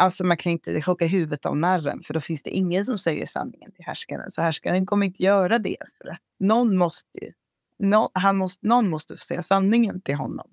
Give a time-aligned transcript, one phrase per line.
[0.00, 3.26] Alltså man kan inte hugga huvudet av narren för då finns det ingen som säger
[3.26, 4.30] sanningen till härskaren.
[4.30, 5.76] Så härskaren kommer inte göra det.
[5.98, 7.32] För att någon måste ju,
[7.78, 10.50] no, han måste, någon måste säga sanningen till honom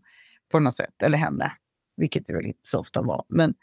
[0.51, 1.01] på något sätt.
[1.03, 1.51] Eller henne.
[1.97, 3.25] Vilket det väl inte så ofta var.
[3.27, 3.53] Men,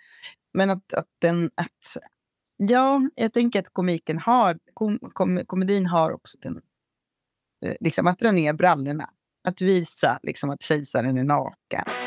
[0.53, 1.51] men att, att den...
[1.55, 1.97] Att,
[2.57, 4.59] ja, jag tänker att komiken har...
[4.75, 6.61] Kom, kom, komedin har också den...
[7.65, 9.11] Eh, liksom att dra ner brallorna.
[9.45, 12.02] Att visa liksom, att kejsaren är naken.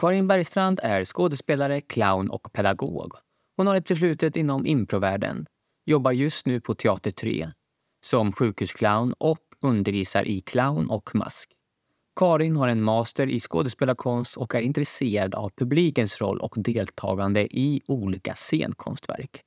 [0.00, 3.12] Karin Bergstrand är skådespelare, clown och pedagog.
[3.56, 5.46] Hon har ett förflutet inom improvärlden,
[5.86, 7.50] jobbar just nu på Teater 3
[8.04, 11.50] som sjukhusclown och undervisar i clown och mask.
[12.16, 17.82] Karin har en master i skådespelarkonst och är intresserad av publikens roll och deltagande i
[17.86, 19.42] olika scenkonstverk.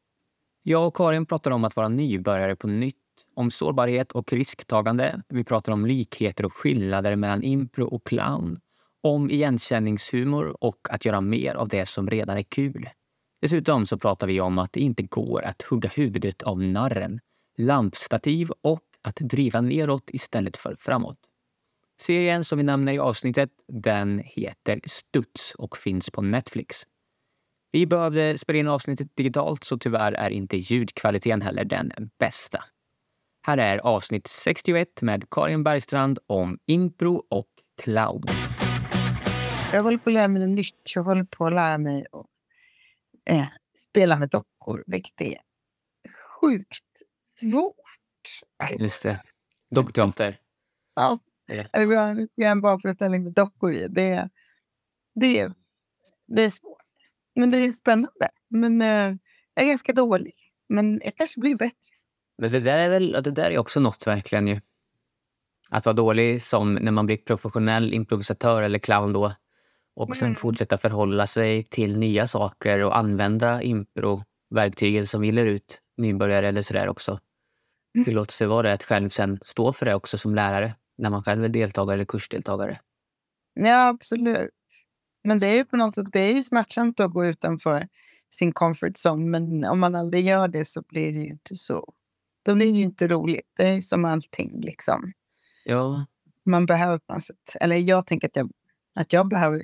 [0.64, 2.96] Jag och Karin pratar om att vara nybörjare på nytt,
[3.36, 5.22] om sårbarhet och risktagande.
[5.30, 8.60] Vi pratar om likheter och skillnader mellan impro och clown
[9.02, 12.90] om igenkänningshumor och att göra mer av det som redan är kul.
[13.42, 17.20] Dessutom så pratar vi om att det inte går att hugga huvudet av narren,
[17.58, 21.18] lampstativ och att driva neråt istället för framåt.
[22.02, 26.78] Serien som vi nämner i avsnittet den heter Studs och finns på Netflix.
[27.72, 32.64] Vi behövde spela in avsnittet digitalt så tyvärr är inte ljudkvaliteten heller den bästa.
[33.48, 37.48] Här är avsnitt 61 med Karin Bergstrand om impro och
[37.84, 38.24] clown.
[39.74, 40.96] Jag håller på att lära mig något nytt.
[40.96, 42.26] Jag håller på att lära mig att
[43.30, 43.48] eh,
[43.78, 45.38] spela med dockor, vilket är
[46.42, 47.76] sjukt svårt.
[48.80, 49.24] Just det.
[49.76, 50.40] Dockteater.
[50.96, 51.20] Ja.
[51.48, 51.96] Eller vi
[52.44, 53.88] har en barnföreställning med dockor i.
[53.88, 54.30] Det,
[55.16, 55.52] det,
[56.28, 56.78] det är svårt.
[57.36, 58.30] Men det är spännande.
[58.50, 59.16] Men eh,
[59.54, 60.34] jag är ganska dålig.
[60.70, 61.96] Men jag kanske blir bättre.
[62.38, 64.62] Men det där är väl det där är också något verkligen ju.
[65.70, 69.36] Att vara dålig som när man blir professionell improvisatör eller clown då
[69.96, 70.36] och sen mm.
[70.36, 76.62] fortsätta förhålla sig till nya saker och använda impro-verktygen som vi lär ut nybörjare eller
[76.62, 77.20] sådär också.
[77.96, 78.06] Mm.
[78.06, 81.24] Tillåta sig vara det, att själv sen stå för det också som lärare när man
[81.24, 82.80] själv är deltagare eller kursdeltagare.
[83.54, 84.50] Ja, absolut.
[85.24, 87.88] Men det är ju på något sätt det är ju smärtsamt att gå utanför
[88.32, 89.26] sin comfort zone.
[89.26, 91.94] Men om man aldrig gör det så blir det ju inte så.
[92.46, 93.52] Då blir det ju inte roligt.
[93.58, 95.12] Det är som allting liksom.
[95.66, 96.06] Ja.
[96.46, 98.52] Man behöver på något sätt, eller jag tänker att jag
[98.96, 99.62] att jag behöver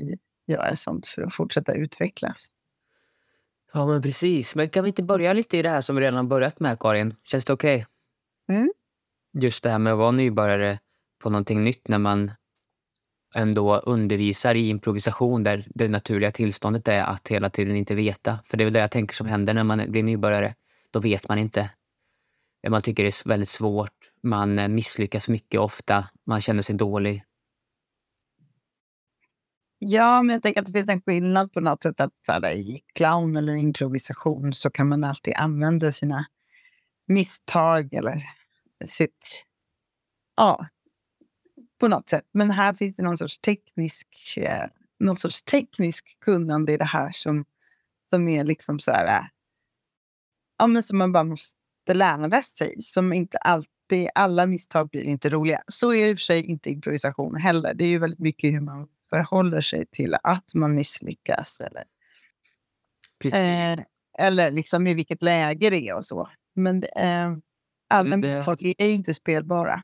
[0.48, 2.48] göra sånt för att fortsätta utvecklas.
[3.74, 4.56] Ja, men precis.
[4.56, 7.16] Men kan vi inte börja lite i det här som vi redan börjat med, Karin?
[7.24, 7.86] Känns det okej?
[8.48, 8.58] Okay?
[8.58, 8.72] Mm.
[9.34, 10.80] Just det här med att vara nybörjare
[11.24, 12.32] på någonting nytt när man
[13.36, 18.40] ändå undervisar i improvisation där det naturliga tillståndet är att hela tiden inte veta.
[18.46, 20.56] För det är väl det jag tänker som händer när man blir nybörjare.
[20.92, 21.70] Då vet man inte.
[22.70, 24.12] Man tycker det är väldigt svårt.
[24.24, 26.08] Man misslyckas mycket ofta.
[26.26, 27.24] Man känner sig dålig.
[29.80, 32.02] Ja, men jag tänker att det finns en skillnad på något sätt.
[32.02, 36.26] att här, I clown eller improvisation så kan man alltid använda sina
[37.08, 38.24] misstag eller
[38.86, 39.44] sitt...
[40.36, 40.68] Ja,
[41.80, 42.26] på något sätt.
[42.32, 44.08] Men här finns det någon sorts teknisk,
[44.38, 44.66] eh,
[45.00, 47.46] någon sorts teknisk kunnande i det här som,
[48.10, 49.08] som är liksom så här...
[49.08, 49.26] Eh,
[50.58, 52.82] ja, men som man bara måste lära sig.
[52.82, 54.10] Som inte alltid...
[54.16, 55.62] Alla misstag blir inte roliga.
[55.68, 57.74] Så är det i och för sig inte improvisation heller.
[57.74, 61.62] Det är ju väldigt mycket hur man förhåller sig till att man misslyckas.
[61.62, 61.86] Eller,
[63.34, 63.80] eh,
[64.20, 66.30] eller liksom i vilket läge det är och så.
[66.56, 67.38] Men eh,
[67.90, 69.82] alla misstag är ju inte spelbara.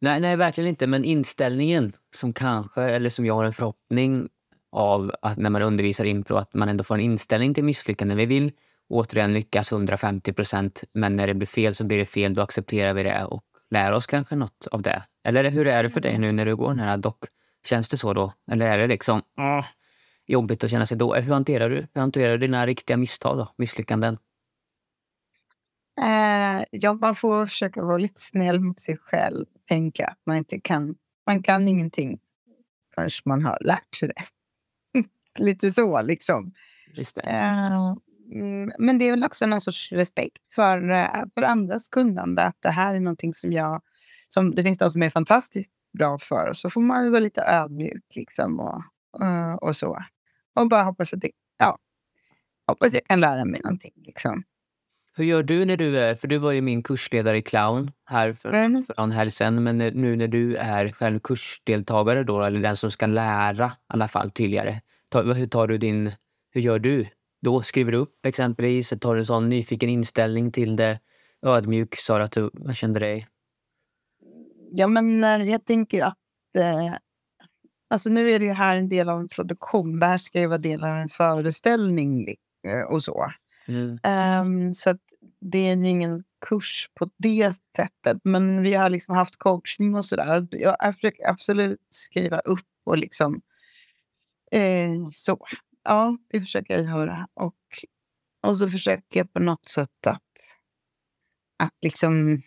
[0.00, 0.86] Nej, nej, verkligen inte.
[0.86, 4.28] Men inställningen som kanske, eller som jag har en förhoppning
[4.72, 8.14] av att när man undervisar impro, att man ändå får en inställning till misslyckande.
[8.14, 8.52] Vi vill
[8.88, 12.34] återigen lyckas 150 procent, men när det blir fel så blir det fel.
[12.34, 15.02] Då accepterar vi det och lär oss kanske något av det.
[15.24, 17.24] Eller hur är det för dig nu när du går den här dock
[17.66, 18.32] Känns det så då?
[18.50, 19.64] Eller är det liksom åh,
[20.26, 21.14] jobbigt att känna sig då?
[21.14, 23.48] Hur hanterar du Hur hanterar du dina riktiga misstag, då?
[23.56, 24.18] misslyckanden?
[26.00, 29.46] Eh, ja, man får försöka vara lite snäll mot sig själv.
[29.68, 30.94] Tänka att man inte kan,
[31.26, 32.18] man kan ingenting
[32.94, 34.24] förrän man har lärt sig det.
[35.44, 36.52] lite så liksom.
[36.94, 37.22] Just det.
[37.22, 37.94] Eh,
[38.78, 42.42] men det är väl också någon sorts respekt för, eh, för andras kunnande.
[42.42, 43.82] Att det här är någonting som jag...
[44.28, 46.52] Som, det finns de som är fantastiskt bra för.
[46.52, 48.82] Så får man vara lite ödmjuk liksom och,
[49.22, 49.98] uh, och så.
[50.60, 51.78] Och bara hoppas att det, ja,
[52.66, 53.92] hoppas jag kan lära mig någonting.
[53.96, 54.42] Liksom.
[55.16, 58.32] Hur gör du när du är, för du var ju min kursledare i clown här
[58.32, 58.82] för, mm.
[58.82, 62.90] för någon helg sedan, men nu när du är själv kursdeltagare då, eller den som
[62.90, 64.80] ska lära i alla fall tydligare.
[65.08, 66.12] Ta, hur tar du din,
[66.50, 67.06] hur gör du?
[67.42, 70.98] Då skriver du upp exempelvis, tar du en sån nyfiken inställning till det.
[71.46, 73.26] ödmjuk sa du att du kände dig?
[74.74, 76.18] Ja, men jag tänker att...
[76.58, 76.94] Eh,
[77.90, 80.00] alltså nu är det ju här en del av en produktion.
[80.00, 82.26] Det här ska ju vara del av en föreställning
[82.66, 83.32] eh, och så.
[83.68, 83.98] Mm.
[84.46, 84.98] Um, så
[85.40, 88.18] det är ingen kurs på det sättet.
[88.24, 90.48] Men vi har liksom haft coachning och sådär.
[90.50, 93.40] Jag försöker absolut skriva upp och liksom...
[94.50, 95.46] Eh, så.
[95.84, 97.26] Ja, det försöker jag göra.
[97.34, 97.56] Och,
[98.46, 100.22] och så försöker jag på något sätt att,
[101.58, 102.42] att liksom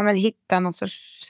[0.00, 1.20] ja, men hitta någon sorts...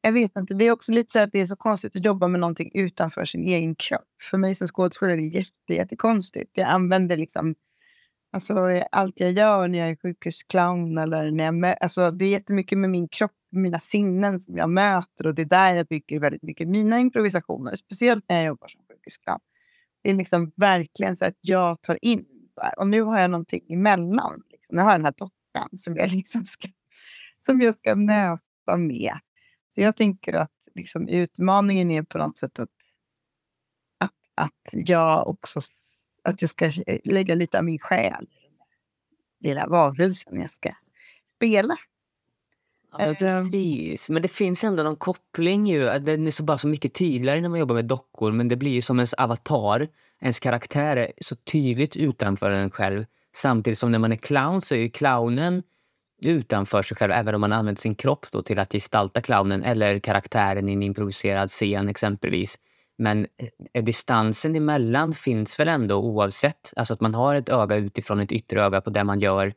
[0.00, 0.54] Jag vet inte.
[0.54, 3.24] Det är också lite så att det är så konstigt att jobba med någonting utanför
[3.24, 4.08] sin egen kropp.
[4.30, 6.50] För mig som skådespelare är det jätte, jättekonstigt.
[6.54, 7.54] Jag använder liksom...
[8.32, 8.54] Alltså,
[8.92, 12.78] allt jag gör när jag är sjukhusclown eller när jag mö- alltså, det är jättemycket
[12.78, 16.42] med min kropp, mina sinnen som jag möter och det är där jag bygger väldigt
[16.42, 17.76] mycket mina improvisationer.
[17.76, 19.40] Speciellt när jag jobbar som sjukhusclown.
[20.02, 22.78] Det är liksom verkligen så att jag tar in så här.
[22.78, 24.42] Och nu har jag någonting emellan.
[24.50, 24.76] Liksom.
[24.76, 26.68] Nu har jag den här dockan som jag liksom ska
[27.40, 29.18] som jag ska möta med.
[29.74, 32.68] Så jag tänker att liksom, utmaningen är på något sätt att,
[33.98, 35.60] att, att jag också
[36.24, 36.70] att jag ska
[37.04, 40.70] lägga lite av min själ i den lilla varelsen jag ska
[41.24, 41.76] spela.
[42.92, 44.10] Ja, precis.
[44.10, 45.66] Men det finns ändå någon koppling.
[45.66, 45.98] Ju.
[45.98, 48.32] Den är så bara så mycket tydligare när man jobbar med dockor.
[48.32, 49.88] Men det blir ju som ens avatar,
[50.20, 53.04] ens karaktär är så tydligt utanför en själv.
[53.34, 55.62] Samtidigt som när man är clown så är ju clownen
[56.20, 59.98] utanför sig själv, även om man använder sin kropp då till att gestalta clownen eller
[59.98, 62.58] karaktären i en improviserad scen exempelvis.
[62.98, 63.26] Men
[63.72, 66.72] eh, distansen emellan finns väl ändå oavsett.
[66.76, 69.54] Alltså att man har ett öga utifrån ett yttre öga på det man gör.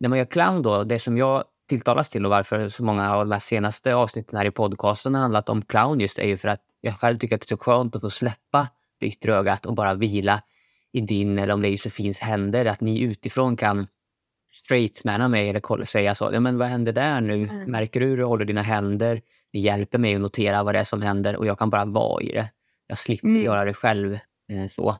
[0.00, 3.26] När man gör clown då, det som jag tilltalas till och varför så många av
[3.26, 6.48] de här senaste avsnitten här i podcasten har handlat om clown just är ju för
[6.48, 8.68] att jag själv tycker att det är så skönt att få släppa
[9.00, 10.42] det yttre ögat och bara vila
[10.92, 12.64] i din eller om det är Josefins händer.
[12.64, 13.86] Att ni utifrån kan
[14.50, 16.30] straightmana mig eller säga så.
[16.32, 17.34] Ja, men vad händer där nu?
[17.34, 17.70] Mm.
[17.70, 19.20] Märker du hur du håller dina händer?
[19.52, 22.22] Det hjälper mig att notera vad det är som händer och jag kan bara vara
[22.22, 22.50] i det.
[22.86, 23.42] Jag slipper mm.
[23.42, 24.12] göra det själv.
[24.48, 24.96] Eh, så.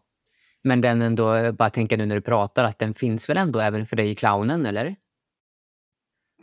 [0.63, 3.87] Men den ändå, bara tänka nu när du pratar, att den finns väl ändå även
[3.87, 4.97] för dig i clownen, eller?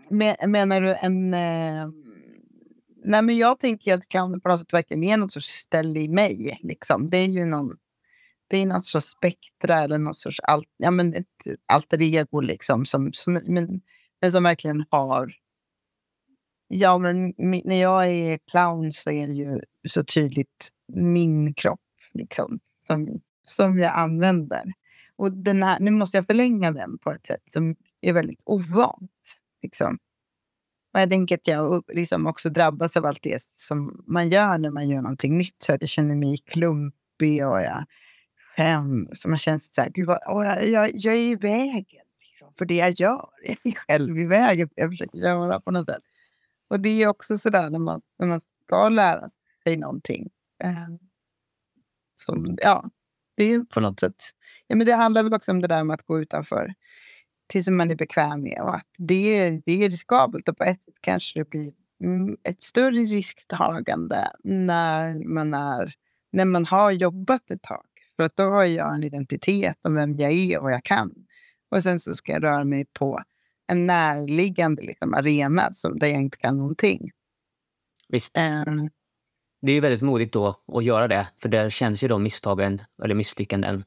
[0.10, 1.34] Men, menar du en...
[1.34, 1.90] Eh...
[3.04, 6.08] Nej, men jag tänker att clownen på något sätt verkligen är något sorts ställe i
[6.08, 6.60] mig.
[6.64, 7.10] Liksom.
[7.10, 7.78] Det är ju någon
[8.48, 11.26] det är något sorts spektra eller något sorts alt, ja, men ett
[11.66, 13.82] alter ego liksom, som, som, men,
[14.22, 15.34] men som verkligen har...
[16.68, 21.80] Ja, men när jag är clown så är det ju så tydligt min kropp
[22.14, 24.74] liksom, som, som jag använder.
[25.16, 29.12] Och den här, nu måste jag förlänga den på ett sätt som är väldigt ovant.
[29.62, 29.98] Liksom.
[30.94, 34.72] Och jag tänker att jag liksom också drabbas av allt det som man gör när
[34.72, 35.64] man gör någonting nytt.
[35.64, 37.86] Så att jag känner mig klumpig och jag
[38.58, 39.08] hem.
[39.14, 42.66] Så man känner så här, gud vad, åh, jag, jag, är i vägen liksom, för
[42.66, 43.30] det jag gör.
[43.44, 46.04] Jag är själv i vägen för jag försöker göra på något sätt.
[46.70, 49.30] Och det är också så där när man, när man ska lära
[49.64, 50.30] sig någonting.
[50.64, 50.96] Eh,
[52.16, 52.90] som, ja,
[53.36, 54.16] det är på något sätt.
[54.68, 56.74] Ja, men det handlar väl också om det där med att gå utanför
[57.48, 58.62] tills man är bekväm med.
[58.62, 61.72] Och att det, är, det är riskabelt och på ett sätt kanske det blir
[62.04, 65.94] mm, ett större risktagande när man, är,
[66.32, 67.86] när man har jobbat ett tag.
[68.18, 71.14] För att då har jag en identitet om vem jag är och vad jag kan.
[71.72, 73.22] Och sen så ska jag röra mig på
[73.68, 77.12] en närliggande liksom, arena som, där jag inte kan någonting.
[78.10, 78.38] Visst.
[78.38, 78.90] Um,
[79.62, 82.82] det är ju väldigt modigt då att göra det, för där känns ju då misstagen
[83.04, 83.84] eller misslyckanden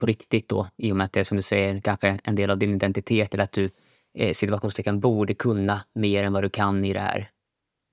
[0.00, 2.50] på riktigt då, i och med att det är som du säger kanske en del
[2.50, 3.70] av din identitet eller att du
[4.18, 7.28] eh, situationstecken borde kunna mer än vad du kan i det här.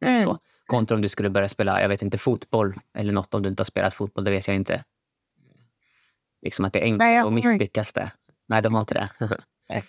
[0.06, 0.24] Mm.
[0.24, 0.38] Så.
[0.66, 3.62] Kontra om du skulle börja spela, jag vet inte, fotboll eller något om du inte
[3.62, 4.84] har spelat fotboll, det vet jag inte.
[6.42, 8.12] Liksom att det är enkelt att misslyckas det.
[8.48, 9.10] Nej, de har inte det.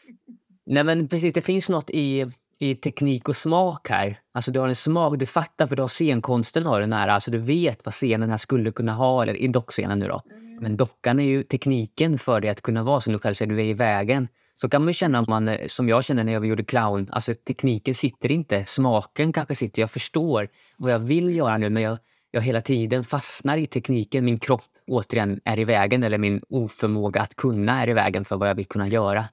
[0.67, 1.33] Nej, men precis.
[1.33, 2.27] Det finns något i,
[2.59, 4.19] i teknik och smak här.
[4.35, 7.09] Alltså du har en smak, du fattar för du har scenkonsten har den här.
[7.09, 10.23] Alltså du vet vad scenen här skulle kunna ha, eller i dockscenen nu då.
[10.31, 10.57] Mm.
[10.61, 13.61] Men dockan är ju tekniken för det att kunna vara som du själv säger, du
[13.61, 14.29] är i vägen.
[14.61, 18.31] Så kan man känna, man, som jag känner när jag gjorde clown, alltså tekniken sitter
[18.31, 19.83] inte, smaken kanske sitter.
[19.83, 21.99] Jag förstår vad jag vill göra nu, men jag,
[22.31, 24.25] jag hela tiden fastnar i tekniken.
[24.25, 28.37] Min kropp återigen är i vägen eller min oförmåga att kunna är i vägen för
[28.37, 29.25] vad jag vill kunna göra.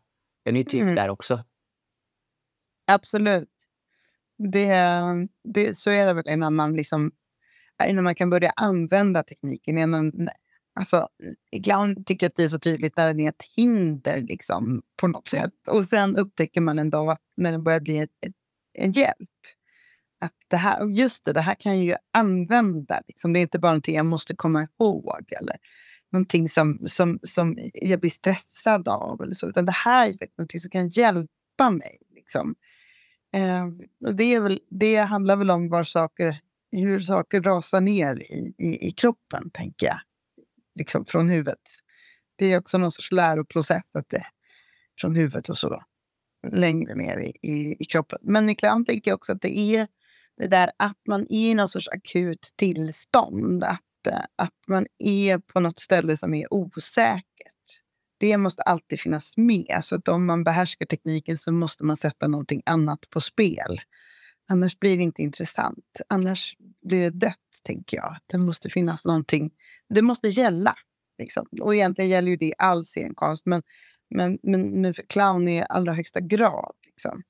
[0.45, 0.95] Den är ju typ mm.
[0.95, 1.43] där också.
[2.91, 3.49] Absolut.
[4.37, 4.73] Det,
[5.53, 7.11] det, så är det väl innan man, liksom,
[7.87, 9.77] innan man kan börja använda tekniken.
[9.77, 10.29] Innan,
[10.73, 11.07] alltså,
[11.51, 15.07] ibland tycker jag att det är så tydligt när den är ett hinder liksom, på
[15.07, 15.53] något sätt.
[15.67, 18.33] Och sen upptäcker man en dag när den börjar bli ett, ett,
[18.73, 19.29] en hjälp
[20.19, 23.01] att det här, just det, det här kan jag ju använda.
[23.07, 23.33] Liksom.
[23.33, 25.33] Det är inte bara någonting jag måste komma ihåg.
[25.41, 25.57] Eller,
[26.11, 29.21] någonting som, som, som jag blir stressad av.
[29.21, 31.97] Eller så, utan det här är faktiskt någonting som kan hjälpa mig.
[32.15, 32.55] Liksom.
[33.33, 33.65] Eh,
[34.05, 36.39] och det, är väl, det handlar väl om var saker,
[36.71, 39.99] hur saker rasar ner i, i, i kroppen, tänker jag.
[40.75, 41.61] Liksom från huvudet.
[42.35, 44.25] Det är också någon sorts läroprocess att det,
[45.01, 45.69] från huvudet och så.
[45.69, 45.83] Då,
[46.51, 48.19] längre ner i, i, i kroppen.
[48.21, 49.87] Men ibland tänker jag också att det är
[50.37, 53.63] det där att man är i någon sorts akut tillstånd.
[53.63, 57.23] Att, eh, att man är på något ställe som är osäkert.
[58.19, 59.79] Det måste alltid finnas med.
[59.81, 63.81] Så att om man behärskar tekniken så måste man sätta någonting annat på spel.
[64.49, 66.01] Annars blir det inte intressant.
[66.09, 68.17] Annars blir det dött, tänker jag.
[68.25, 69.51] Det måste finnas någonting.
[69.89, 70.75] Det måste gälla.
[71.17, 71.47] Liksom.
[71.61, 73.45] Och egentligen gäller ju det all scenkonst.
[73.45, 73.63] Men,
[74.09, 76.75] men, men, men för clown i allra högsta grad.
[76.85, 77.23] Liksom.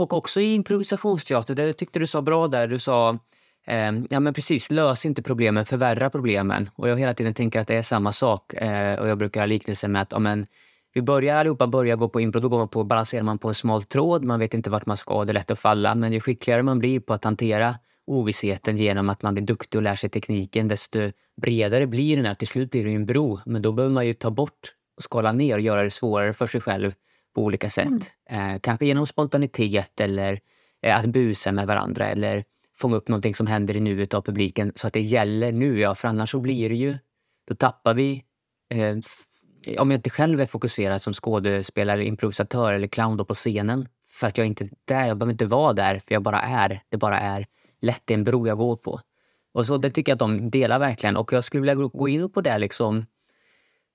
[0.00, 2.68] Och också i improvisationsteater, det tyckte du sa bra där.
[2.68, 3.18] Du sa
[3.66, 6.70] eh, ja men precis, lös inte problemen, förvärra problemen.
[6.74, 8.54] Och jag hela tiden tänker att det är samma sak.
[8.54, 10.46] Eh, och jag brukar ha liknelsen med att amen,
[10.94, 13.54] vi börjar allihopa börja gå på impro, då går man på, balanserar man på en
[13.54, 14.24] smal tråd.
[14.24, 15.94] Man vet inte vart man ska, det är lätt att falla.
[15.94, 17.74] Men ju skickligare man blir på att hantera
[18.06, 21.10] ovissheten genom att man blir duktig och lär sig tekniken, desto
[21.42, 22.24] bredare blir den.
[22.24, 22.34] Här.
[22.34, 25.32] Till slut blir det en bro, men då behöver man ju ta bort och skala
[25.32, 26.92] ner och göra det svårare för sig själv
[27.34, 28.12] på olika sätt.
[28.30, 28.54] Mm.
[28.54, 30.40] Eh, kanske genom spontanitet eller
[30.82, 32.44] eh, att busa med varandra eller
[32.76, 35.80] fånga upp någonting som händer i nuet av publiken så att det gäller nu.
[35.80, 36.98] Ja, för annars så blir det ju...
[37.48, 38.24] Då tappar vi...
[38.70, 38.96] Eh,
[39.78, 44.38] om jag inte själv är fokuserad som skådespelare, improvisatör eller clown på scenen för att
[44.38, 46.80] jag inte är där, jag behöver inte vara där för jag bara är.
[46.88, 47.46] Det bara är
[47.80, 49.00] lätt en bro jag går på.
[49.52, 51.16] Och så Det tycker jag att de delar verkligen.
[51.16, 53.06] Och jag skulle vilja gå in på det liksom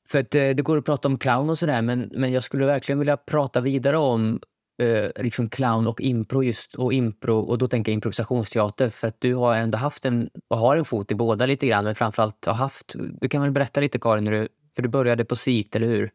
[0.10, 2.66] för att, eh, det går att prata om clown och sådär men, men jag skulle
[2.66, 4.40] verkligen vilja prata vidare om
[4.82, 9.22] eh, liksom clown och impro just och impro och då tänker jag improvisationsteater för att
[9.22, 12.46] du har ändå haft en och har en fot i båda lite grann men framförallt
[12.46, 15.88] har haft, du kan väl berätta lite Karin, du, för du började på SIT eller
[15.88, 16.12] hur?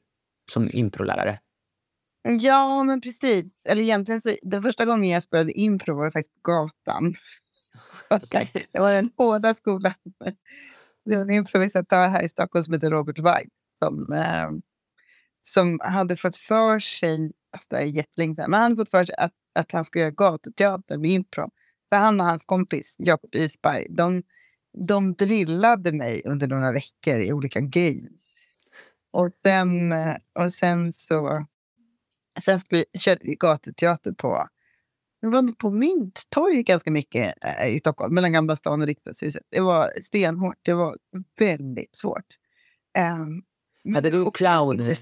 [0.52, 1.38] Som improlärare.
[2.40, 6.52] Ja men precis, eller egentligen så, den första gången jag spelade impro var faktiskt på
[6.52, 7.14] gatan.
[8.10, 8.46] Okay.
[8.72, 9.92] Det var den hårda skolan.
[11.04, 14.50] Det var en improvisatör här i Stockholm som heter Robert Weitz som, eh,
[15.42, 19.04] som hade fått för sig, alltså det är jättelänge sedan, men han hade fått för
[19.04, 21.50] sig att, att han skulle göra gatuteater med impro.
[21.88, 24.22] Så han och hans kompis Jakob Isberg, de,
[24.88, 28.26] de drillade mig under några veckor i olika games.
[29.10, 31.46] Och sen, eh, och sen så
[32.44, 34.48] sen skulle, körde vi gatuteater på
[35.20, 39.42] det var på Mynttorget ganska mycket äh, i Stockholm, mellan Gamla stan och Riksdagshuset.
[39.50, 40.58] Det var stenhårt.
[40.62, 40.96] Det var
[41.38, 42.26] väldigt svårt.
[42.98, 43.42] Um,
[43.94, 44.94] hade du clown?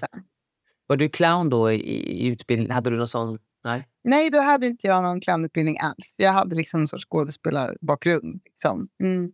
[0.87, 1.75] Var du clown då i,
[2.23, 2.71] i utbildning?
[2.71, 3.39] Hade du någon sån?
[3.63, 6.15] Nej, Nej då hade inte jag någon clownutbildning alls.
[6.17, 8.41] Jag hade liksom en sorts skådespelarbakgrund.
[8.45, 8.87] Liksom.
[9.03, 9.31] Mm.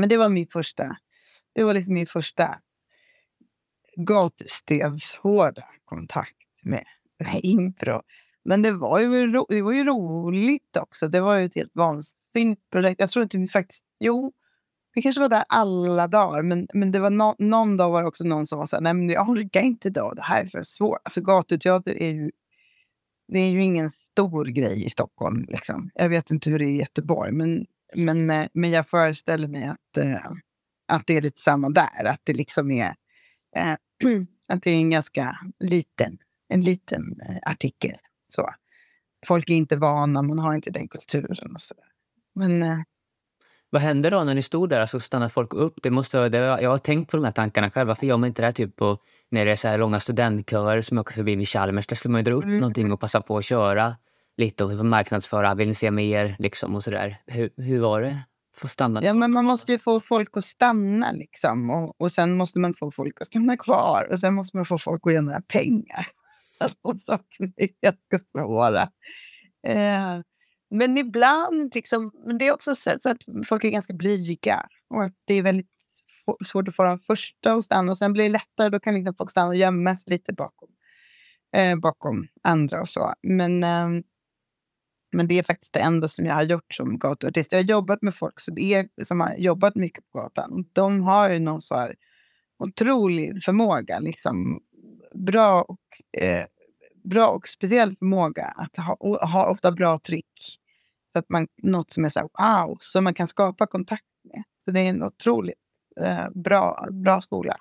[0.00, 0.96] Men det var min första,
[1.54, 2.58] det var liksom min första
[3.96, 6.84] gatstenshårda kontakt med,
[7.24, 8.02] med impro.
[8.44, 11.08] Men det var ju, ro, det var ju roligt också.
[11.08, 13.00] Det var ju ett helt vansinnigt projekt.
[13.00, 13.84] Jag tror inte vi faktiskt...
[13.98, 14.32] Jo,
[14.96, 16.42] vi kanske var där alla dagar.
[16.42, 18.80] Men, men det var no, någon dag var det också någon som var så här,
[18.80, 20.98] nej men jag orkar inte då, Det här är för svårt.
[21.04, 22.30] Alltså gatuteater är ju...
[23.28, 25.46] Det är ju ingen stor grej i Stockholm.
[25.48, 25.90] Liksom.
[25.94, 27.32] Jag vet inte hur det är i Göteborg.
[27.32, 30.30] Men, men, eh, men jag föreställer mig att, eh,
[30.88, 32.04] att det är lite samma där.
[32.04, 32.94] Att det liksom är...
[33.56, 33.72] Eh,
[34.48, 37.96] att det är en ganska liten, en liten artikel.
[38.28, 38.50] Så.
[39.26, 41.84] Folk är inte vana, man har inte den kulturen och sådär.
[42.34, 42.84] Men...
[43.76, 44.80] Vad hände då när ni stod där?
[44.80, 45.74] Alltså stannade folk upp?
[45.82, 47.88] Det måste, det, jag har tänkt på de här tankarna själv.
[47.88, 48.98] Varför gör man inte det här typ på,
[49.30, 51.86] när det är så här långa studentkörer som åker förbi vid Chalmers?
[51.86, 52.58] Där skulle man ju dra upp mm.
[52.58, 53.96] någonting och passa på att köra
[54.36, 55.54] lite och marknadsföra.
[55.54, 56.36] Vill ni se mer?
[56.38, 57.16] Liksom, och så där.
[57.26, 58.18] Hur, hur var det?
[58.56, 59.04] Få stanna?
[59.04, 61.12] Ja, men man måste ju få folk att stanna.
[61.12, 61.70] Liksom.
[61.70, 64.08] Och, och sen måste man få folk att stanna kvar.
[64.10, 66.06] Och sen måste man få folk att göra pengar
[66.82, 68.82] och saker är ganska svåra.
[69.66, 70.20] Eh,
[70.70, 73.18] men ibland, liksom, men det är också så att
[73.48, 75.70] folk är ganska blyga och att det är väldigt
[76.44, 78.68] svårt att få dem första att stanna och sen blir det lättare.
[78.68, 80.68] Då kan liksom folk stanna och gömma sig lite bakom,
[81.56, 83.14] eh, bakom andra och så.
[83.22, 83.88] Men, eh,
[85.12, 87.52] men det är faktiskt det enda som jag har gjort som gatuartist.
[87.52, 90.64] Jag har jobbat med folk som, är, som har jobbat mycket på gatan.
[90.72, 91.94] De har ju någon så här
[92.58, 94.60] otrolig förmåga liksom,
[95.14, 96.44] bra och, eh,
[97.10, 100.58] bra och speciell förmåga att ha, ha ofta bra trick.
[101.12, 104.42] Så att man, något som är så här, wow, som man kan skapa kontakt med.
[104.64, 105.56] Så det är en otroligt
[106.00, 107.56] eh, bra, bra skola.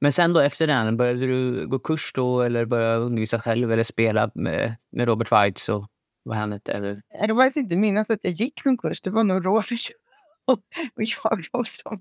[0.00, 3.84] Men sen då efter den, började du gå kurs då eller börja undervisa själv eller
[3.84, 5.88] spela med, med Robert Weitz och
[6.22, 6.72] vad han hette?
[6.72, 7.02] Eller?
[7.20, 9.00] Jag vill inte minnas att jag gick någon kurs.
[9.00, 9.90] Det var nog Robert
[10.44, 10.60] och
[10.96, 12.00] jag också.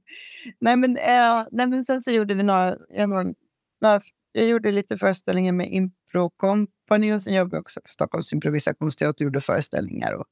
[0.59, 2.75] Nej men, äh, nej, men sen så gjorde vi några,
[3.07, 3.99] några,
[4.31, 9.25] jag gjorde lite föreställningar med Impro Company och sen jobbade jag också på Stockholms improvisationsteater
[9.25, 10.25] och gjorde föreställningar och,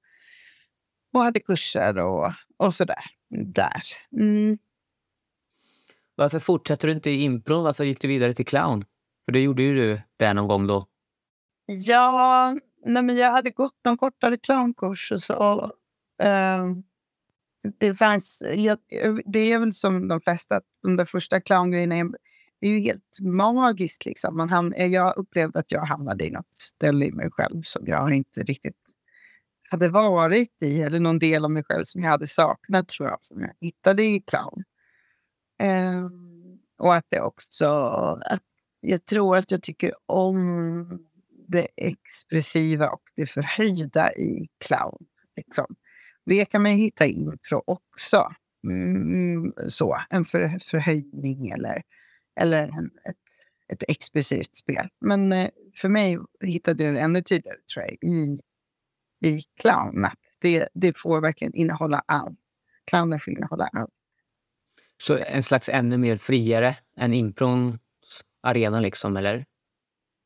[1.14, 3.04] och hade kurser och, och sådär.
[3.30, 3.82] Där.
[4.12, 4.58] Mm.
[6.16, 7.62] Varför fortsätter du inte i impro?
[7.62, 8.86] Varför gick du vidare till clown?
[9.26, 10.88] För det gjorde ju du det någon gång då.
[11.66, 15.72] Ja, nej men jag hade gått någon kortare clownkurs och så.
[16.24, 16.76] Uh,
[17.80, 18.78] det, fanns, jag,
[19.26, 21.96] det är väl som de flesta, de där första clowngrejerna
[22.66, 24.06] det är ju helt magiskt.
[24.06, 24.38] Liksom.
[24.38, 27.88] Man hamn, eh, jag upplevde att jag hamnade i något ställe i mig själv som
[27.88, 28.78] jag inte riktigt
[29.72, 30.82] hade varit i.
[30.82, 34.04] Eller någon del av mig själv som jag hade saknat, tror jag, som jag hittade
[34.04, 34.64] i clown.
[35.64, 36.10] Uh,
[36.78, 37.66] och att det också...
[38.26, 38.44] Att
[38.82, 41.00] jag tror att jag tycker om
[41.48, 45.06] det expressiva och det förhöjda i clown.
[45.36, 45.66] Liksom.
[46.26, 48.34] Det kan man hitta i impro också.
[48.68, 51.82] Mm, mm, så, en för, förhöjning eller,
[52.36, 53.16] eller en, ett,
[53.74, 54.88] ett expressivt spel.
[55.02, 58.40] Men eh, för mig hittade jag det ännu tydligare tror jag, i,
[59.26, 60.08] i clown.
[60.42, 62.40] Det, det får verkligen innehålla allt.
[62.86, 63.94] Clownen får innehålla allt.
[64.98, 67.80] Så en slags ännu mer friare än improns
[68.42, 69.46] arena, liksom, eller?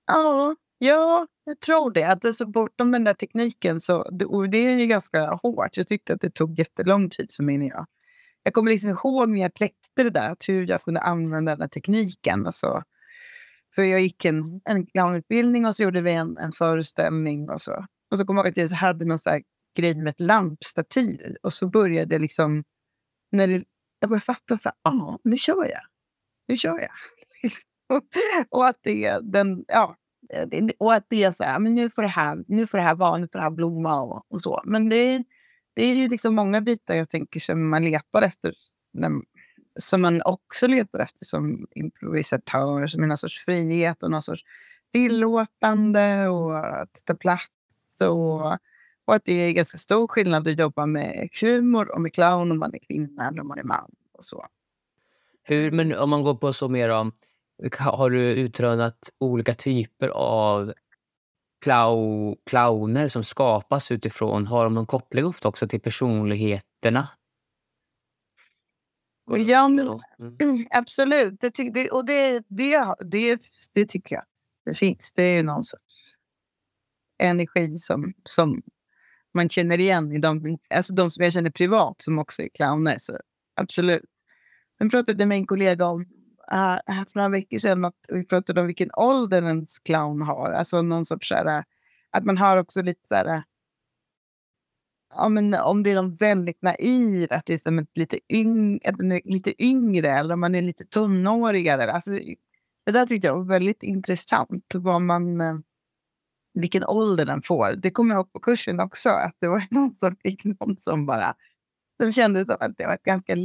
[0.07, 2.03] Ja, Ja, jag tror det.
[2.03, 3.97] Att alltså, bortom den där tekniken så
[4.27, 5.77] och det är ju ganska hårt.
[5.77, 7.85] Jag tyckte att det tog jättelång tid för mig när jag...
[8.49, 11.67] Jag kommer liksom ihåg när jag kläckte det där, hur jag kunde använda den där
[11.67, 12.45] tekniken.
[12.45, 12.83] Alltså,
[13.75, 17.85] för jag gick en, en utbildning och så gjorde vi en, en föreställning och så.
[18.11, 19.41] Och så kommer jag ihåg att jag hade någon sån
[19.77, 21.35] grej med ett lampstativ.
[21.43, 22.63] Och så började jag liksom...
[23.31, 23.63] När det,
[23.99, 25.83] jag började fatta så här, ah, nu kör jag.
[26.47, 26.91] Nu kör jag.
[28.49, 29.95] och att det, den, ja,
[30.77, 32.95] och att det är så här, men nu får det här, nu får det här
[32.95, 34.61] vara, nu får det här blomma och, och så.
[34.65, 35.23] Men det,
[35.73, 38.53] det är ju liksom många bitar jag tänker som man letar efter,
[39.79, 44.43] som man också letar efter som improvisatör, som är någon sorts frihet och någon sorts
[44.91, 48.01] tillåtande och att ta plats.
[48.01, 48.45] Och,
[49.05, 52.59] och att det är ganska stor skillnad att jobba med humor och med clown om
[52.59, 53.91] man är kvinna eller om man är man.
[54.17, 54.45] och så.
[55.43, 57.11] Hur, men om man går på så mer om
[57.77, 60.73] har du utrönat olika typer av
[61.63, 64.47] clow, clowner som skapas utifrån?
[64.47, 67.07] Har de någon koppling ofta också till personligheterna?
[69.37, 69.87] Ja, men,
[70.41, 70.67] mm.
[70.71, 71.41] absolut.
[71.41, 73.41] Det, det, och det, det, det,
[73.73, 74.23] det tycker jag
[74.65, 75.11] det finns.
[75.15, 76.15] Det är någon sorts
[77.23, 78.61] energi som, som
[79.33, 82.95] man känner igen i de, alltså de som jag känner privat som också är clowner.
[82.97, 83.17] Så
[83.55, 84.05] absolut.
[84.77, 86.05] Sen pratade jag med en kollega om
[86.51, 90.51] Äh, uh, för några veckor sedan att vi pratade om vilken ålder ens clown har.
[90.51, 91.63] Alltså någon sorts så här, äh,
[92.11, 93.41] att man har också lite så här, äh,
[95.15, 98.79] ja, men om det är någon väldigt naiv, att det är som ett lite, yng,
[99.23, 101.91] lite yngre eller om man är lite tonårigare.
[101.91, 102.11] Alltså,
[102.85, 104.65] det där tyckte jag var väldigt intressant.
[104.73, 105.41] Vad man,
[106.53, 107.75] vilken ålder den får.
[107.75, 109.09] Det kommer jag ihåg på kursen också.
[109.09, 111.35] Att det var någon som fick någon som bara
[112.01, 113.35] som kändes som att det var ett ganska,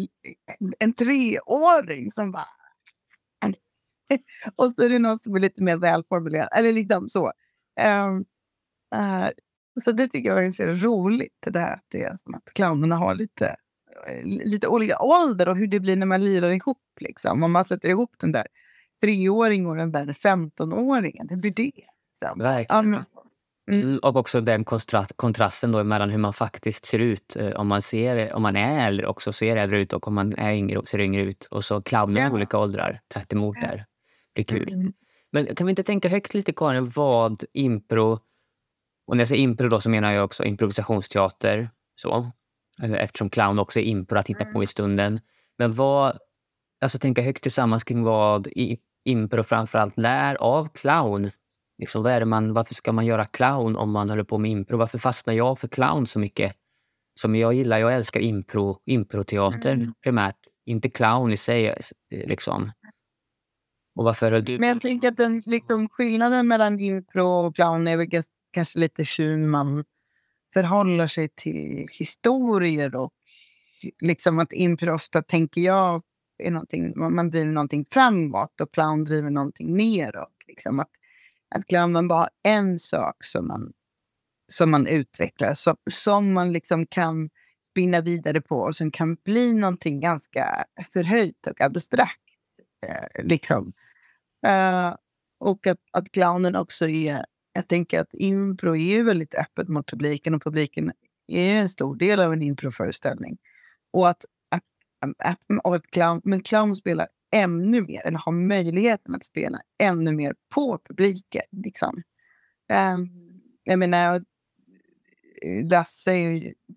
[0.79, 2.49] en treåring som bara
[4.57, 6.49] och så är det någon som är lite mer välformulerad.
[6.53, 7.33] Eller liksom så.
[7.81, 8.25] Um,
[8.97, 9.29] uh,
[9.85, 11.37] så det tycker jag är så roligt.
[11.41, 13.57] Det där att det är som att clownerna har lite,
[14.23, 16.79] lite olika ålder och hur det blir när man lirar ihop.
[17.01, 17.43] Liksom.
[17.43, 18.47] Om man sätter ihop den där
[19.01, 21.27] treåringen och den där 15-åringen.
[21.29, 21.73] Det blir det.
[22.13, 22.39] Liksom.
[22.39, 22.95] Verkligen.
[22.95, 23.05] Um,
[23.71, 23.99] Mm.
[23.99, 24.65] Och också den
[25.17, 27.37] kontrasten då mellan hur man faktiskt ser ut.
[27.37, 30.35] Eh, om man, ser, om man är äldre och ser äldre ut och om man
[30.35, 31.49] är yngre och ser yngre ut.
[31.51, 33.69] Och så clowner i olika åldrar tvärt emot ja.
[33.69, 33.87] där
[34.35, 34.73] blir kul.
[34.73, 34.93] Mm.
[35.33, 38.19] Men kan vi inte tänka högt lite, Karin, vad impro...
[39.07, 41.71] Och när jag säger impro då så menar jag också improvisationsteater.
[41.97, 42.31] Så.
[42.83, 45.21] Eftersom clown också är impro att hitta på i stunden.
[45.59, 46.19] Men vad...
[46.81, 48.49] Alltså tänka högt tillsammans kring vad
[49.05, 51.31] impro framförallt lär av clown.
[51.79, 54.77] Liksom, vad är man, varför ska man göra clown om man håller på med impro?
[54.77, 56.57] Varför fastnar jag för clown så mycket?
[57.21, 59.95] Som jag gillar, jag älskar impro, improteater mm.
[60.05, 60.39] primärt.
[60.67, 61.75] Inte clown i sig.
[62.11, 62.73] Liksom.
[63.95, 64.59] Och varför höll du...
[64.59, 69.05] Men jag tänker att den liksom, skillnaden mellan impro och clown är väl kanske lite
[69.19, 69.85] hur man
[70.55, 72.97] förhåller sig till historier.
[72.97, 73.13] Och
[74.01, 76.03] liksom att impro ofta, tänker jag,
[76.39, 80.35] är någonting, man driver någonting framåt och clown driver någonting neråt.
[80.47, 80.91] Liksom att,
[81.55, 83.73] att clownen bara har en sak som man,
[84.53, 87.31] som man utvecklar, som, som man liksom kan
[87.63, 92.21] spinna vidare på och som kan bli någonting ganska förhöjt och abstrakt.
[92.87, 93.73] Eh, liksom.
[94.47, 94.97] Uh,
[95.41, 97.25] och att, att clownen också är...
[97.53, 100.93] Jag tänker att impro är ju väldigt öppet mot publiken och publiken
[101.27, 103.37] är en stor del av en improföreställning.
[103.93, 104.25] Och att
[105.05, 109.61] att, att, och att clown, men clown spelar ännu mer, eller har möjligheten att spela
[109.83, 111.43] ännu mer på publiken.
[111.51, 112.03] Liksom.
[112.73, 113.11] Um,
[113.65, 114.25] jag menar,
[115.71, 116.13] Lasse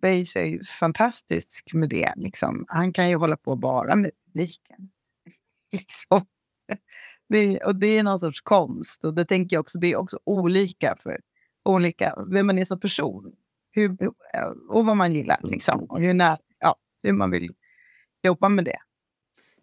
[0.01, 2.13] Beige är ju fantastisk med det.
[2.15, 2.65] Liksom.
[2.67, 4.89] Han kan ju hålla på bara med publiken.
[5.71, 6.25] Liksom.
[7.29, 9.05] Det, och det är någon sorts konst.
[9.05, 11.17] Och det tänker jag också, det är också olika för
[11.65, 13.31] olika, vem man är som person.
[13.71, 13.97] Hur,
[14.69, 15.83] och vad man gillar liksom.
[15.83, 17.51] Och hur, när, ja, hur man vill
[18.23, 18.77] jobba med det.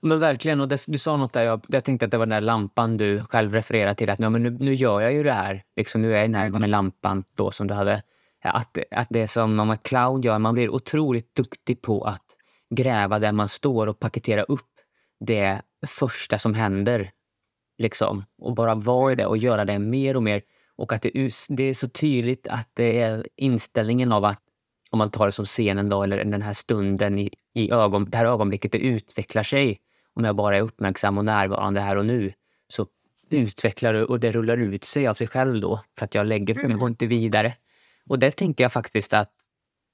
[0.03, 0.61] Men verkligen.
[0.61, 2.97] Och det, du sa något där, jag, jag tänkte att det var den där lampan
[2.97, 4.11] du själv refererade till.
[4.11, 5.63] Att ja, men nu, nu gör jag ju det här.
[5.77, 8.03] Liksom, nu är jag den här med lampan då som du hade.
[8.43, 12.25] Att, att det som man clown gör, man blir otroligt duktig på att
[12.75, 14.71] gräva där man står och paketera upp
[15.21, 17.11] det första som händer.
[17.79, 18.25] Liksom.
[18.39, 20.43] Och bara vara i det och göra det mer och mer.
[20.77, 21.11] Och att det,
[21.49, 24.41] det är så tydligt att det är inställningen av att
[24.91, 28.17] om man tar det som scenen då, eller den här stunden i, i ögon, det
[28.17, 29.81] här ögonblicket, det utvecklar sig.
[30.15, 32.33] Om jag bara är uppmärksam och närvarande här och nu
[32.69, 32.87] så
[33.31, 35.81] utvecklar det och det rullar ut sig av sig själv då.
[35.99, 37.55] För att jag lägger för mig går inte vidare.
[38.09, 39.33] Och där tänker jag faktiskt att,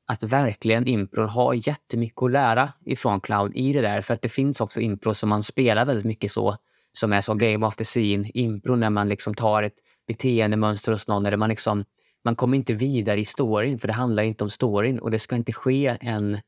[0.07, 4.01] att verkligen impro har jättemycket att lära ifrån clown i det där.
[4.01, 6.57] För att det finns också impro som man spelar väldigt mycket så,
[6.93, 8.31] som är så game of the scene.
[8.35, 9.77] Impro när man liksom tar ett
[10.07, 11.85] beteendemönster hos någon, eller man liksom
[12.25, 15.37] man kommer inte vidare i storyn, för det handlar inte om storyn och det ska
[15.37, 16.39] inte ske en,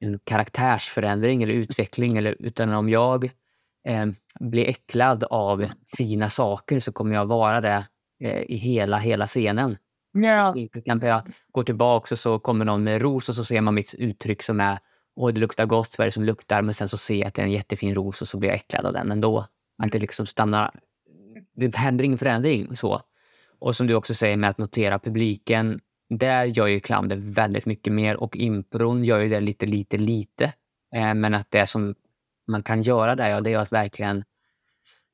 [0.00, 2.16] en karaktärsförändring eller utveckling.
[2.16, 3.24] Eller, utan om jag
[3.88, 4.06] eh,
[4.40, 7.86] blir äcklad av fina saker så kommer jag vara det
[8.24, 9.76] eh, i hela, hela scenen.
[10.12, 10.54] Ja.
[10.84, 14.42] Jag går tillbaka och så kommer någon med ros och så ser man mitt uttryck
[14.42, 14.78] som är
[15.16, 16.62] Åh, det luktar gott, vad är det som luktar?
[16.62, 18.56] Men sen så ser jag att det är en jättefin ros och så blir jag
[18.56, 19.46] äcklad av den ändå.
[19.82, 20.80] Att det liksom stannar...
[21.56, 23.02] Det händer ingen förändring så.
[23.58, 25.80] Och som du också säger med att notera publiken.
[26.10, 29.98] Där gör ju clown det väldigt mycket mer och impron gör ju det lite, lite,
[29.98, 30.44] lite.
[30.94, 31.94] Eh, men att det som
[32.48, 34.24] man kan göra där, ja, det är att verkligen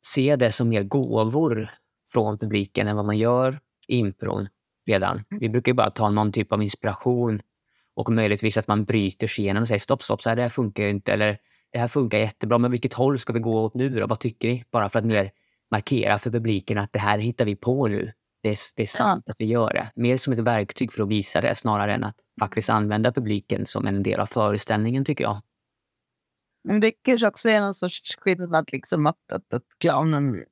[0.04, 1.68] se det som mer gåvor
[2.12, 4.48] från publiken än vad man gör i impron
[4.86, 5.24] redan.
[5.30, 5.40] Mm.
[5.40, 7.40] Vi brukar bara ta någon typ av inspiration
[7.94, 10.82] och möjligtvis att man bryter scenen och säger stopp, stopp, så här, det här funkar
[10.84, 11.12] ju inte.
[11.12, 11.38] Eller
[11.76, 14.06] det här funkar jättebra, men vilket håll ska vi gå åt nu då?
[14.06, 14.64] Vad tycker ni?
[14.70, 15.30] Bara för att mer
[15.70, 18.12] markera för publiken att det här hittar vi på nu
[18.46, 19.92] det är, det är sant att vi gör det.
[19.94, 23.86] Mer som ett verktyg för att visa det snarare än att faktiskt använda publiken som
[23.86, 25.42] en del av föreställningen, tycker jag.
[26.64, 30.44] Men det kanske också är någon sorts skillnad, liksom att, att, att clownen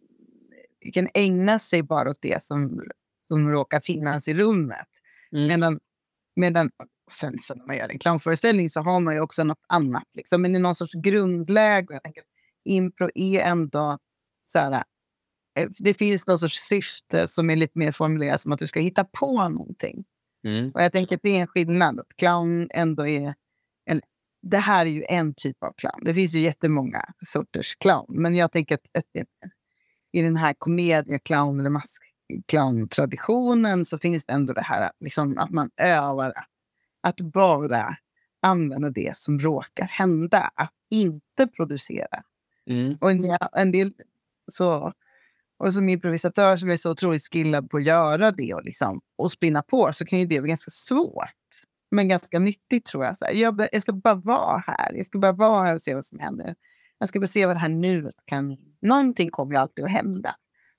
[0.95, 2.83] kan ägna sig bara åt det som,
[3.19, 4.89] som råkar finnas i rummet.
[5.33, 5.47] Mm.
[5.47, 5.81] Medan,
[6.37, 6.71] medan
[7.11, 10.09] sen så när man gör en clownföreställning så har man ju också något annat.
[10.15, 10.43] Liksom.
[10.43, 11.87] Men i någon sorts grundläge.
[11.91, 12.23] Jag tänker,
[12.65, 13.99] impro är ändå
[14.47, 14.83] så här,
[15.59, 18.81] Eh, det finns någon sorts syfte som är lite mer formulerat som att du ska
[18.81, 20.05] hitta på någonting.
[20.47, 20.71] Mm.
[20.71, 22.01] Och jag tänker att det är en skillnad.
[22.01, 23.35] Att clown ändå är...
[23.91, 24.03] Eller,
[24.43, 26.01] det här är ju en typ av clown.
[26.03, 28.07] Det finns ju jättemånga sorters clown.
[28.09, 29.05] Men jag tänker att, att
[30.13, 35.71] i den här komedie-clown eller mask-clown-traditionen så finns det ändå det här liksom, att man
[35.77, 36.49] övar att,
[37.05, 37.97] att bara
[38.43, 40.51] använda det som råkar hända.
[40.55, 42.23] Att inte producera.
[42.71, 42.97] Mm.
[43.01, 43.93] Och en, en del
[44.53, 44.93] så
[45.59, 49.31] och som improvisatör som är så otroligt skillad på att göra det och, liksom, och
[49.31, 51.29] spinna på så kan ju det vara ganska svårt.
[51.91, 53.19] Men ganska nyttigt tror jag.
[53.19, 54.95] Så här, jag, jag ska bara vara här.
[54.95, 56.55] Jag ska bara vara här och se vad som händer.
[56.99, 58.57] Jag ska bara se vad det här nuet kan...
[58.83, 60.37] Någonting kommer ju alltid att hända.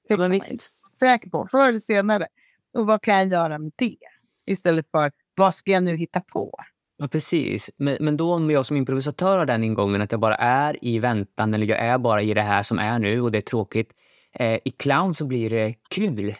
[0.07, 0.69] Det är visst.
[0.99, 1.47] säker på.
[1.51, 2.27] Förr eller senare.
[2.73, 3.97] Och vad kan jag göra med det?
[4.45, 6.53] Istället för vad ska jag nu hitta på?
[6.97, 7.71] Ja, precis.
[7.77, 10.99] Men, men då om jag som improvisatör har den ingången att jag bara är i
[10.99, 13.93] väntan eller jag är bara i det här som är nu och det är tråkigt
[14.39, 16.35] Eh, I clown så blir det kul.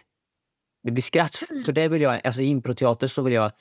[0.84, 1.44] Det blir skratt.
[1.52, 1.64] Mm.
[1.64, 3.52] Så det vill jag, alltså i improteater så vill jag,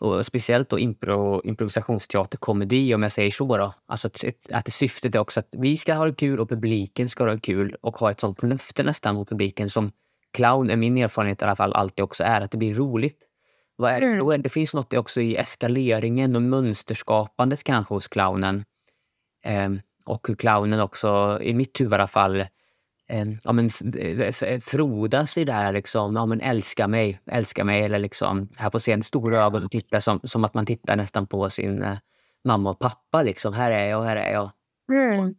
[0.00, 3.56] och speciellt då impro, improvisationsteater, komedi om jag säger så.
[3.56, 3.74] Då.
[3.86, 7.24] Alltså att, att syftet är också att vi ska ha det kul och publiken ska
[7.24, 9.92] ha det kul och ha ett sånt löfte nästan mot publiken som
[10.32, 12.40] clown, är min erfarenhet i alla fall, alltid också är.
[12.40, 13.18] Att det blir roligt.
[13.82, 14.06] Vad är det?
[14.06, 14.42] Mm.
[14.42, 18.64] det finns något också i eskaleringen och mönsterskapandet kanske hos clownen.
[19.44, 19.70] Eh,
[20.04, 22.46] och hur clownen också, i mitt huvud i alla fall,
[23.44, 23.70] ja, men,
[24.60, 27.82] frodas i det här liksom, ja, men älska mig, älska mig.
[27.84, 31.26] Eller liksom, här på scen, stora ögon och titta som, som att man tittar nästan
[31.26, 31.98] på sin eh,
[32.44, 33.22] mamma och pappa.
[33.22, 33.54] Liksom.
[33.54, 34.50] Här är jag, här är jag.
[34.92, 35.34] Mm.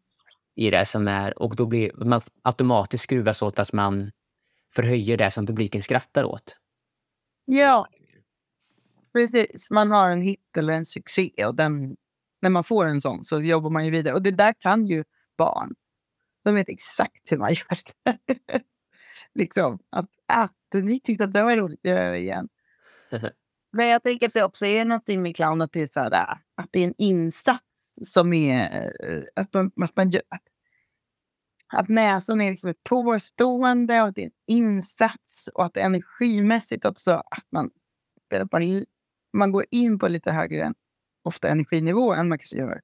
[0.56, 4.12] I det som är, och då blir man automatiskt skruvas åt att man
[4.76, 6.58] förhöjer det som publiken skrattar åt.
[7.46, 7.88] Ja,
[9.14, 9.72] precis.
[9.72, 11.96] Man har en hit eller en succé och den,
[12.42, 14.14] när man får en sån så jobbar man ju vidare.
[14.14, 15.04] Och det där kan ju
[15.38, 15.74] barn.
[16.44, 17.78] De vet exakt hur man gör
[18.26, 18.62] det.
[19.34, 22.50] liksom, att ah, ni tyckte att det var roligt, jag gör det igen.
[23.72, 26.38] Men jag tänker att det också är något med clown, att det är, så här,
[26.56, 30.44] att det är en insats som är eh, att, man, att, man, att,
[31.74, 37.12] att näsan är liksom påstående och att det är en insats och att energimässigt också
[37.12, 37.70] att man
[38.26, 38.60] spelar på
[39.34, 40.74] man går in på lite högre
[41.24, 42.82] ofta energinivå än man kanske gör.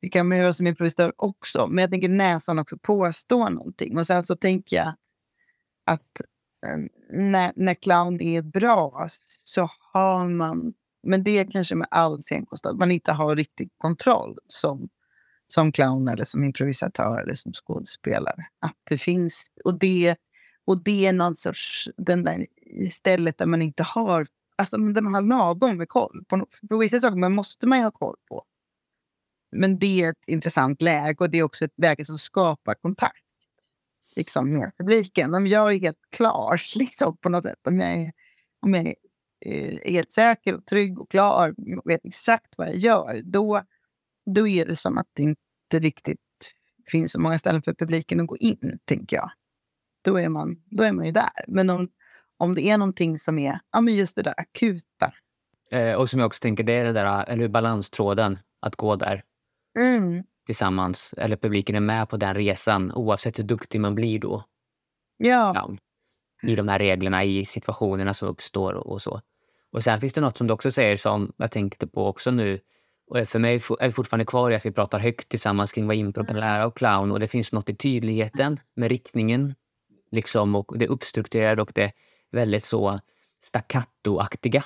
[0.00, 3.98] Det kan man göra som improvisatör också, men jag tänker näsan också påstår någonting.
[3.98, 4.94] Och sen så tänker jag
[5.84, 6.20] att
[6.66, 6.78] eh,
[7.10, 9.08] när, när clown är bra
[9.44, 13.70] så har man, men det är kanske med all scenkonst, att man inte har riktig
[13.78, 14.88] kontroll som,
[15.48, 18.46] som clown eller som improvisatör eller som skådespelare.
[18.60, 20.16] Att det finns, och det,
[20.64, 22.46] och det är någon sorts, den där
[22.90, 24.26] stället där man inte har,
[24.60, 26.24] alltså där man har lagom med koll.
[26.28, 28.44] På, på vissa saker man måste man ju ha koll på.
[29.52, 33.24] Men det är ett intressant läge och det är också ett läge som skapar kontakt
[34.16, 35.34] liksom, med publiken.
[35.34, 38.12] Om jag är helt klar liksom, på något sätt, om jag är,
[38.60, 38.94] om jag är
[39.46, 43.62] eh, helt säker och trygg och klar och vet exakt vad jag gör, då,
[44.34, 45.38] då är det som att det inte
[45.72, 46.18] riktigt
[46.90, 49.30] finns så många ställen för publiken att gå in, tänker jag.
[50.02, 51.44] Då är man, då är man ju där.
[51.48, 51.88] Men om,
[52.40, 55.12] om det är någonting som är ja, men just det där akuta.
[55.70, 59.22] Eh, och som jag också tänker, det är det där, eller balanstråden, att gå där.
[59.78, 60.24] Mm.
[60.46, 64.44] tillsammans, eller publiken är med på den resan oavsett hur duktig man blir då.
[65.16, 65.52] Ja.
[65.54, 65.76] Ja,
[66.50, 69.20] I de här reglerna, i situationerna som uppstår och, och så.
[69.72, 72.58] Och sen finns det något som du också säger som jag tänkte på också nu.
[73.06, 75.96] Och för mig är vi fortfarande kvar i att vi pratar högt tillsammans kring vad
[75.96, 77.12] impro kan lära och clown.
[77.12, 79.54] Och det finns något i tydligheten med riktningen
[80.10, 81.92] liksom, och det uppstrukturerade och det
[82.32, 83.00] väldigt så
[83.42, 84.64] staccato-aktiga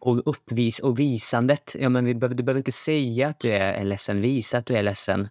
[0.00, 1.76] och uppvis och visandet.
[1.78, 4.74] Ja, men vi behöver, du behöver inte säga att du är ledsen, visa att du
[4.76, 5.28] är ledsen.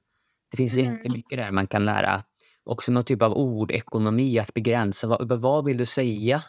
[0.52, 0.96] Det finns Mm.
[0.96, 2.24] jättemycket där man kan lära.
[2.64, 5.08] Också någon typ av ordekonomi, att begränsa.
[5.08, 6.44] Vad, vad vill du säga?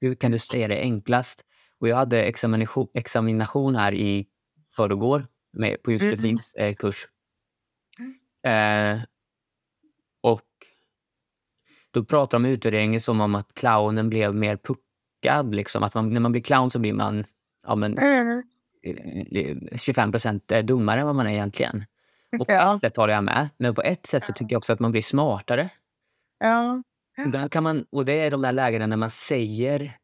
[0.00, 1.44] Hur kan du säga det enklast?
[1.80, 4.26] Och jag hade examination, examination här i
[4.76, 6.06] förrgår med, på Mm.
[6.06, 7.06] Josefins eh, kurs.
[8.46, 9.13] Eh, och
[11.94, 15.54] då pratar de om utvärderingen som om att clownen blev mer puckad.
[15.54, 15.82] Liksom.
[15.82, 17.24] Att man, när man blir clown så blir man
[17.66, 18.42] ja, men, Mm.
[19.36, 21.84] eh, 25 procent dummare än vad man är egentligen.
[22.40, 22.74] Och på Ja.
[22.74, 23.48] ett sätt håller jag med.
[23.56, 25.70] Men på ett sätt så tycker jag också att man blir smartare.
[26.38, 26.82] Ja.
[27.32, 29.98] Där kan man, och det är de där lägena när man säger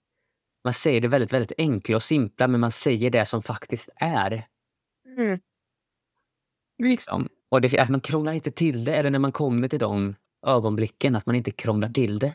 [0.64, 4.44] man säger det väldigt, väldigt enkla och simpla, men man säger det som faktiskt är.
[5.18, 5.38] Mm.
[6.78, 7.00] Visst.
[7.08, 7.28] Liksom.
[7.48, 10.14] Och det, att man krånglar inte till det, eller när man kommer till de
[10.46, 12.34] ögonblicken, att man inte krånglar till det.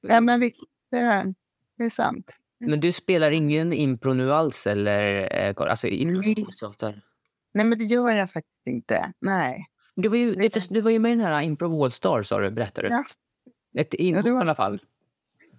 [0.00, 0.60] Ja, men visst.
[0.90, 1.34] Det är,
[1.78, 2.36] det är sant.
[2.60, 5.28] Men du spelar ingen impro nu alls, eller?
[5.48, 7.02] eh, Alltså, impro Nej.
[7.54, 9.12] Nej, men det gör jag faktiskt inte.
[9.20, 9.66] Nej.
[9.96, 12.50] du, var ju, lite, du var ju med i den här Impro All-Star, sa du,
[12.50, 12.94] berättade du.
[12.94, 13.04] Ja.
[13.80, 14.80] Ett inhopp det var- i alla fall.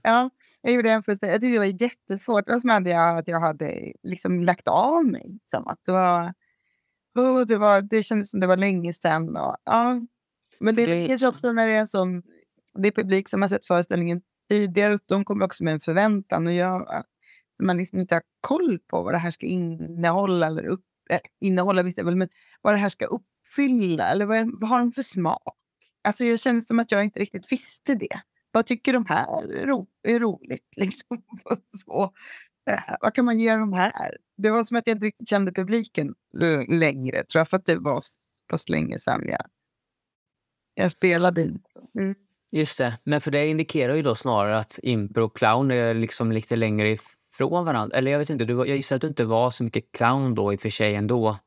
[0.04, 0.30] Ja,
[0.62, 1.34] jag gjorde en fullständig...
[1.34, 2.46] Jag tyckte det var jättesvårt.
[2.46, 5.40] Det var som att jag, att jag hade liksom lagt av mig.
[5.52, 6.34] Som att det, var,
[7.16, 9.38] oh, det, var, det kändes som det var länge sedan.
[9.38, 10.02] Och, ja.
[10.60, 12.24] Men det det- är också när det är sån...
[12.74, 14.98] Det är publik som har sett föreställningen tidigare.
[15.06, 16.48] De kommer också med en förväntan.
[16.48, 17.04] Och jag,
[17.52, 20.48] så man liksom inte har koll på vad det här ska innehålla.
[20.48, 22.30] Eller upp, äh, innehålla visst men
[22.62, 24.10] vad det här ska uppfylla.
[24.12, 25.56] Eller vad, vad har de för smak?
[26.04, 28.22] Alltså jag kände som att jag inte riktigt visste det.
[28.52, 30.68] Vad tycker de här är, ro, är roligt?
[30.78, 31.24] Liksom.
[31.86, 32.14] Så.
[32.70, 34.18] Eh, vad kan man ge de här?
[34.42, 36.14] Det var som att jag inte riktigt kände publiken
[36.68, 37.24] längre.
[37.24, 38.14] Tror jag för att det var så
[38.48, 39.46] pass länge sedan jag,
[40.76, 41.42] jag spelade.
[41.42, 42.16] Mm.
[42.52, 43.00] Just det.
[43.04, 46.90] Men för det indikerar ju då snarare att impro och clown är liksom lite längre
[46.90, 47.98] ifrån varandra.
[47.98, 50.54] Eller jag vet inte, du, jag gissar att du inte var så mycket clown då
[50.54, 51.38] i och för sig ändå.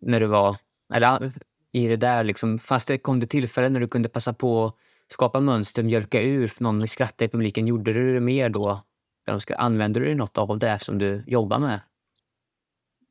[0.00, 0.56] När du var,
[0.94, 1.32] eller
[1.72, 2.58] i det där liksom.
[2.58, 4.74] Fast det kom det tillfällen när du kunde passa på att
[5.12, 7.66] skapa mönster, mjölka ur, för någon skrattade i publiken.
[7.66, 8.80] Gjorde du det mer då?
[9.28, 11.80] Där de ska, använder du något av det som du jobbar med?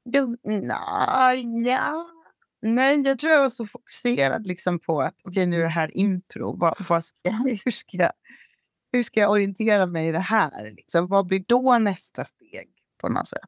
[0.06, 2.06] Jo, nej, ja.
[2.62, 5.98] Nej, jag tror jag var så fokuserad liksom på att okej, nu är det här
[5.98, 6.58] intro.
[6.58, 7.30] Vad, vad ska,
[7.66, 8.12] hur, ska jag,
[8.92, 10.72] hur ska jag orientera mig i det här?
[10.72, 11.08] Liksom?
[11.08, 13.42] Vad blir då nästa steg på något sätt?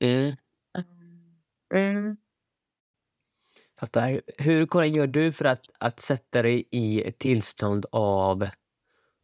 [0.00, 0.36] Mm.
[1.74, 2.16] Mm.
[3.80, 4.20] Fattar.
[4.38, 8.48] Hur Karin, gör du för att, att sätta dig i ett tillstånd av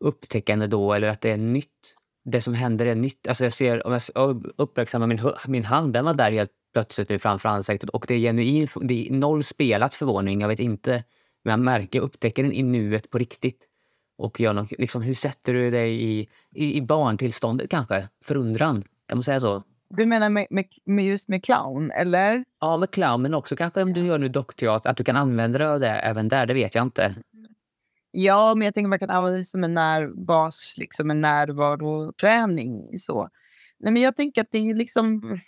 [0.00, 1.96] upptäckande då, eller att det är nytt?
[2.24, 3.28] Det som händer är nytt.
[3.28, 7.18] Alltså jag ser, om jag uppmärksammar min, min hand, den var där helt plötsligt nu
[7.18, 11.04] framför ansiktet och det är genuin, det är noll spelat förvåning, jag vet inte.
[11.44, 13.68] Men jag märker, upptäcker den i nuet på riktigt.
[14.18, 18.08] Och gör något, liksom, hur sätter du dig i, i, i barntillståndet kanske?
[18.24, 19.62] Förundran, kan man säga så?
[19.90, 22.44] Du menar med, med, med just med clown, eller?
[22.61, 25.58] Ja, med clown, men också kanske om du gör nu dockteater, att du kan använda
[25.58, 27.14] dig av det även där, det vet jag inte.
[28.12, 32.98] Ja, men jag tänker man kan använda det som en närbas, liksom en närvaroträning.
[32.98, 33.29] Så.
[33.81, 35.38] Nej, men jag tänker att det är liksom...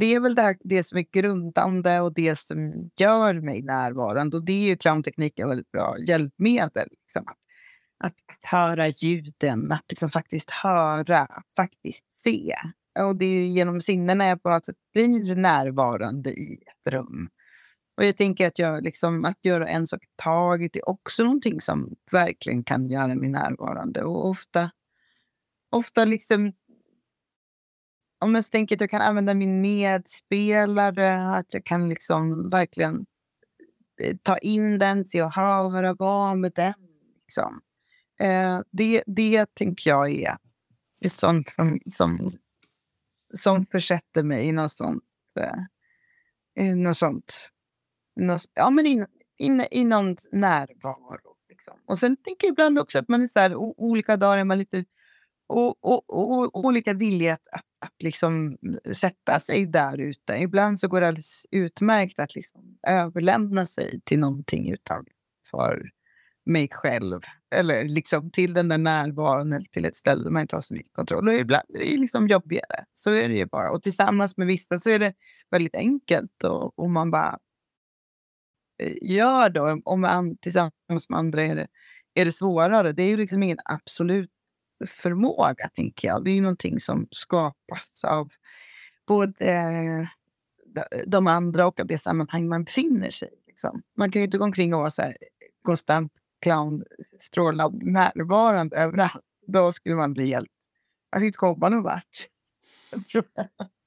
[0.00, 4.36] det är väl det, här, det som är grundande och det som gör mig närvarande.
[4.36, 6.88] Och det är ju clowntekniken väldigt bra hjälpmedel.
[6.90, 7.24] Liksom.
[8.04, 12.54] Att, att höra ljuden, att liksom faktiskt höra, att faktiskt se.
[12.98, 17.28] Och det är genom sinnena jag på något sätt blir närvarande i ett rum.
[18.00, 21.60] Och jag tänker att, jag, liksom, att göra en sak i taget är också någonting
[21.60, 24.02] som verkligen kan göra mig närvarande.
[24.04, 24.70] Och ofta,
[25.70, 26.52] ofta liksom
[28.18, 33.06] om jag tänker att jag kan använda min medspelare, att jag kan liksom verkligen
[34.02, 36.74] eh, ta in den, se och höra, vara med den.
[37.22, 37.60] Liksom.
[38.20, 40.36] Eh, det, det tänker jag är,
[41.00, 42.30] är sånt som, som,
[43.34, 45.04] som försätter mig i något sånt.
[46.56, 47.50] Eh, något sånt.
[48.54, 49.04] Ja, men i,
[49.38, 51.36] in, i någon närvaro.
[51.48, 51.74] Liksom.
[51.86, 54.44] Och sen tänker jag ibland också att man är så här, o, olika dagar är
[54.44, 54.84] man lite
[55.52, 58.56] och, och, och, olika vilja att, att, att liksom
[58.92, 60.36] sätta sig där ute.
[60.36, 65.90] Ibland så går det alldeles utmärkt att liksom överlämna sig till någonting utanför
[66.46, 67.20] mig själv.
[67.54, 70.74] Eller liksom till den där närvaron eller till ett ställe där man inte har så
[70.74, 71.28] mycket kontroll.
[71.28, 72.84] Och ibland är det liksom jobbigare.
[72.94, 73.70] Så är det ju bara.
[73.70, 75.14] Och tillsammans med vissa så är det
[75.50, 76.44] väldigt enkelt.
[76.44, 77.38] Och, och man bara
[79.02, 79.80] gör då.
[79.84, 81.66] Om man tillsammans med andra är det,
[82.14, 82.92] är det svårare.
[82.92, 84.30] Det är ju liksom ingen absolut
[84.86, 86.24] förmåga, tänker jag.
[86.24, 88.28] Det är någonting som skapas av
[89.06, 90.08] både eh,
[91.06, 93.46] de andra och av det sammanhang man befinner sig i.
[93.46, 93.82] Liksom.
[93.96, 95.16] Man kan ju inte gå omkring och vara så här,
[95.62, 96.12] konstant
[96.42, 99.24] clownstrålad närvarande överallt.
[99.46, 100.48] Då skulle man bli helt...
[101.14, 102.28] Man inte komma någon vart.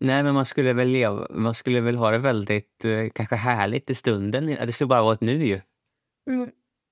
[0.00, 3.90] Nej, men man skulle väl leva, man skulle väl ha det väldigt eh, kanske härligt
[3.90, 4.46] i stunden.
[4.46, 5.60] Det skulle bara vara ett nu ju.
[6.30, 6.50] Mm.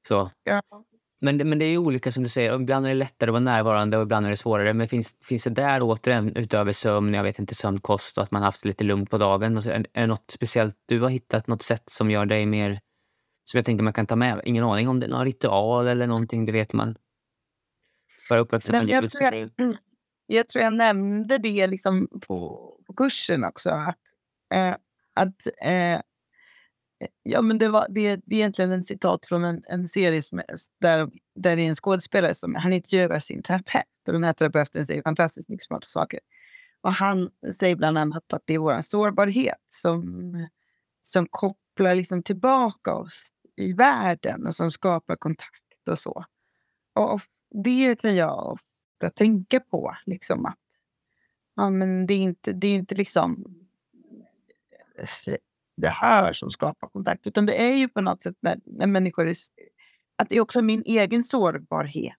[0.09, 0.31] Så.
[0.45, 0.63] Ja.
[1.21, 2.61] Men, men det är olika som du säger.
[2.61, 4.75] Ibland är det lättare att vara närvarande och ibland är det svårare.
[4.75, 8.43] Men finns, finns det där återigen, utöver sömn, jag vet inte, sömnkost och att man
[8.43, 9.63] haft lite lugnt på dagen?
[9.63, 12.81] Så, är, är det något speciellt du har hittat, något sätt som gör dig mer...
[13.45, 14.41] Som jag tänkte man kan ta med?
[14.45, 16.97] Ingen aning om det är någon ritual eller någonting, det vet man.
[18.29, 19.51] För uppväxten jag, jag,
[20.27, 23.71] jag tror jag nämnde det liksom på, på kursen också.
[23.71, 23.99] Att,
[24.55, 24.77] eh,
[25.15, 26.01] att eh,
[27.23, 30.43] Ja, men det, var, det, det är egentligen en citat från en, en serie som
[30.81, 33.85] där, där det är en skådespelare som han intervjuar sin terapeut.
[34.07, 36.21] Och den här terapeuten säger fantastiskt mycket smarta saker.
[36.81, 40.49] Och han säger bland annat att det är vår sårbarhet som,
[41.03, 46.25] som kopplar liksom tillbaka oss i världen och som skapar kontakt och så.
[46.95, 47.21] Och
[47.65, 48.59] det kan jag
[49.05, 49.97] att tänka på.
[50.07, 50.59] Liksom att
[51.57, 53.45] ja, men det är inte, det är inte liksom
[55.77, 57.27] det här som skapar kontakt.
[57.27, 59.35] Utan det är ju på något sätt när, när människor är,
[60.17, 62.17] att det är också min egen sårbarhet.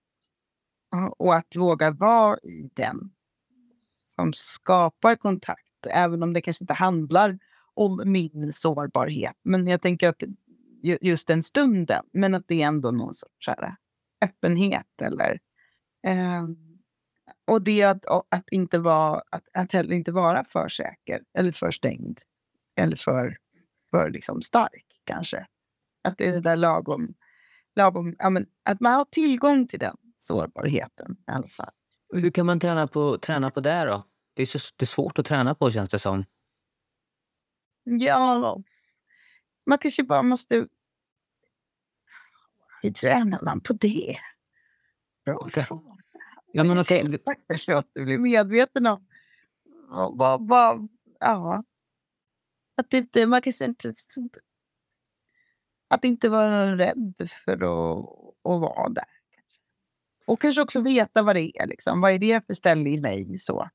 [1.18, 3.12] Och att våga vara i den
[4.16, 5.62] som skapar kontakt.
[5.90, 7.40] Även om det kanske inte handlar
[7.74, 9.36] om min sårbarhet.
[9.44, 10.24] Men jag tänker att
[11.02, 12.06] just den stunden.
[12.14, 13.50] Men att det är ändå någon sorts
[14.22, 15.02] öppenhet.
[15.02, 15.40] Eller,
[16.08, 16.44] eh,
[17.48, 21.72] och det att, att, inte vara, att, att heller inte vara för säker eller för
[21.72, 22.20] stängd.
[22.76, 23.38] Eller för
[23.96, 25.48] för liksom stark kanske.
[26.04, 27.14] Att det är det där lagom,
[27.76, 31.72] lagom ja, men, att man har tillgång till den sårbarheten i alla fall.
[32.14, 34.04] Hur kan man träna på, träna på det då?
[34.34, 36.26] Det är, så, det är svårt att träna på känns det som.
[37.84, 38.64] Ja,
[39.66, 40.68] man kanske bara måste...
[42.82, 44.16] Hur tränar man på det?
[45.26, 46.05] Bra fråga.
[46.56, 47.18] Ja, men okej.
[47.48, 49.08] Kanske att du blir medveten om
[50.18, 50.88] vad, vad,
[51.20, 51.64] ja,
[52.78, 53.94] att inte, man kanske inte...
[55.88, 58.06] Att inte vara rädd för att,
[58.44, 59.06] att vara där.
[59.36, 59.62] Kanske.
[60.26, 61.68] Och kanske också veta vad det är.
[61.68, 62.02] Liksom.
[62.02, 63.38] Vad är det för ställe i mig?
[63.38, 63.70] Så.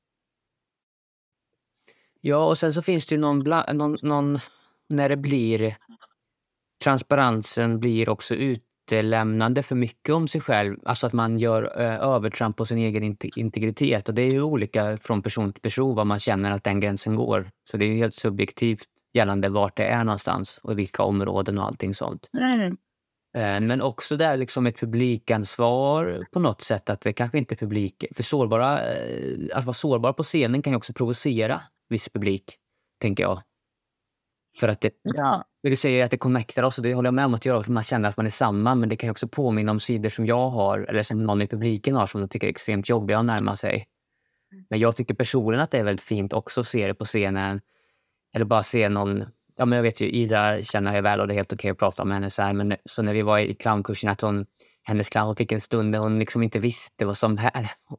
[2.21, 3.39] Ja, och sen så finns det ju någon,
[3.73, 4.39] någon, någon...
[4.89, 5.77] När det blir...
[6.85, 8.35] Transparensen blir också
[8.87, 10.77] utelämnande för mycket om sig själv.
[10.85, 14.09] Alltså att man gör eh, övertramp på sin egen integritet.
[14.09, 17.17] Och Det är ju olika från person till person var man känner att den gränsen
[17.17, 17.51] går.
[17.71, 21.95] Så det är helt subjektivt gällande vart det är någonstans och vilka områden och allting
[21.95, 22.29] sånt.
[22.39, 22.77] Mm.
[23.67, 26.91] Men också där liksom ett publikansvar på något sätt.
[26.91, 28.05] Att det kanske inte är publik...
[28.15, 32.57] För sårbara, eh, att vara sårbar på scenen kan ju också provocera viss publik,
[33.01, 33.41] tänker jag.
[34.57, 35.45] För att det, ja.
[35.63, 37.83] du säger att det connectar oss och det håller jag med om att göra man
[37.83, 38.75] känner att man är samma.
[38.75, 41.95] Men det kan också påminna om sidor som jag har eller som någon i publiken
[41.95, 43.87] har som de tycker är extremt jobbiga att närma sig.
[44.71, 47.61] Men jag tycker personligen att det är väldigt fint också att se det på scenen
[48.35, 49.25] eller bara se någon...
[49.57, 51.79] Ja, men jag vet ju, Ida känner jag väl och det är helt okej att
[51.79, 52.31] prata om henne.
[52.31, 54.47] Så, här, men, så när vi var i clownkursen, att hon,
[54.83, 57.39] hennes clown fick en stund där hon liksom inte visste vad som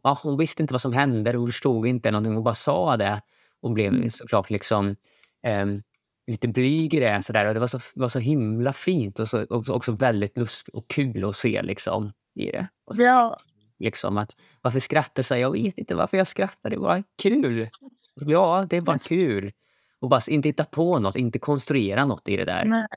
[0.03, 2.33] ja, Hon visste inte vad som hände, hon förstod inte någonting.
[2.33, 3.21] Hon bara sa det.
[3.61, 4.09] och blev Mm.
[4.09, 4.95] såklart liksom
[5.43, 5.81] ehm,
[6.27, 7.21] lite blyg i det.
[7.23, 7.45] Så där.
[7.45, 10.87] Och det var så, var så himla fint och så, också, också väldigt lust och
[10.87, 12.67] kul att se liksom, i det.
[12.85, 13.39] Och Ja,
[13.79, 15.35] liksom att, varför skrattar så?
[15.35, 16.69] Jag vet inte varför jag skrattar.
[16.69, 17.69] Det bara kul.
[18.15, 19.51] Ja, det är bara kul.
[19.99, 22.65] Och bara inte hitta på något, inte konstruera något i det där.
[22.65, 22.87] nej.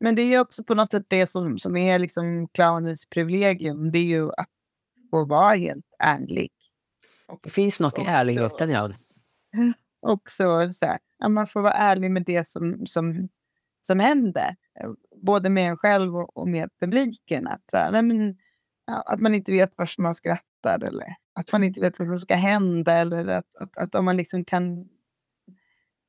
[0.00, 3.90] Men det är också på något sätt det som, som är liksom clownens privilegium.
[3.92, 4.48] Det är ju att
[5.10, 6.48] få vara helt ärlig.
[7.42, 8.70] Det finns något i ärligheten.
[8.70, 8.92] Ja.
[10.00, 13.28] Också så här, man får vara ärlig med det som, som,
[13.82, 14.56] som händer.
[14.80, 14.90] eh,
[15.22, 17.46] Både med en själv och, och med publiken.
[17.46, 18.36] Att, så här, nej men,
[18.86, 22.34] att man inte vet varför man skrattar eller att man inte vet vad som ska
[22.34, 22.92] hända.
[22.92, 24.88] Eller att, att, att om man liksom kan...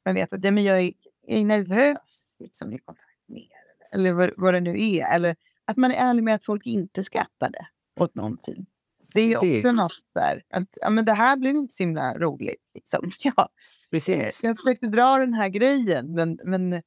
[0.06, 0.92] Man vet att ja, men jag är,
[1.28, 3.96] är nervös liksom, i kontakt med er.
[3.96, 5.16] Eller vad, vad det nu är.
[5.16, 5.36] Eller
[5.66, 7.68] att man är ärlig med att folk inte skrattade
[8.00, 8.66] åt någonting.
[9.14, 9.58] Det är Precis.
[9.66, 10.44] också något där.
[10.50, 12.64] Att, ja, men det här blev inte så himla roligt.
[12.74, 13.12] Liksom.
[13.24, 13.50] Ja,
[13.92, 14.40] Precis.
[14.44, 16.82] jag försökte dra den här grejen, men, men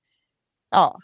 [0.71, 0.99] ja.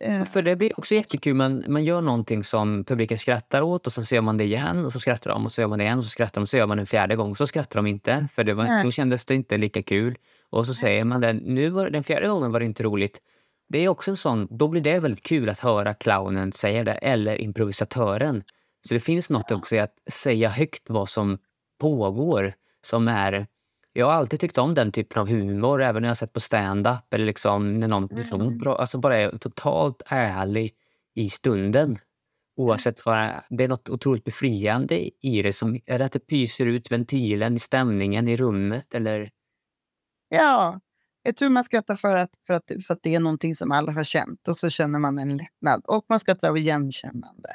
[0.00, 1.34] Eh, För det blir också jättekul.
[1.34, 4.92] Man, man gör någonting som publiken skrattar åt och så ser man det igen och
[4.92, 6.56] så skrattar de och så gör man det igen och så skrattar de och så
[6.56, 8.84] gör man en fjärde gång och så skrattar de inte för det var, Nej.
[8.84, 10.18] då kändes det inte lika kul.
[10.50, 13.20] Och så säger man det, nu var, den fjärde gången var det inte roligt.
[13.68, 16.92] Det är också en sån, då blir det väldigt kul att höra clownen säga det
[16.92, 18.42] eller improvisatören.
[18.88, 21.38] Så det finns något också i att säga högt vad som
[21.80, 23.46] pågår som är
[23.96, 27.14] jag har alltid tyckt om den typen av humor, även när jag sett på stand-up
[27.14, 28.08] eller liksom när någon
[28.40, 28.58] Mm.
[28.58, 30.74] bra, alltså bara är totalt ärlig
[31.14, 31.98] i stunden.
[32.56, 33.16] Oavsett vad
[33.48, 33.68] det är.
[33.68, 35.52] Något otroligt befriande i det.
[35.52, 38.94] Som, är det att det pyser ut ventilen i stämningen i rummet?
[38.94, 39.30] Eller?
[40.28, 40.80] ja,
[41.22, 43.92] jag tror man skrattar för att, för, att, för att det är någonting som alla
[43.92, 45.82] har känt och så känner man en lättnad.
[45.86, 47.48] Och man skrattar av igenkännande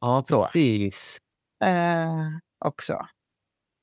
[0.00, 0.22] Ja,
[0.52, 1.18] precis.
[1.64, 2.16] eh,
[2.64, 3.06] också.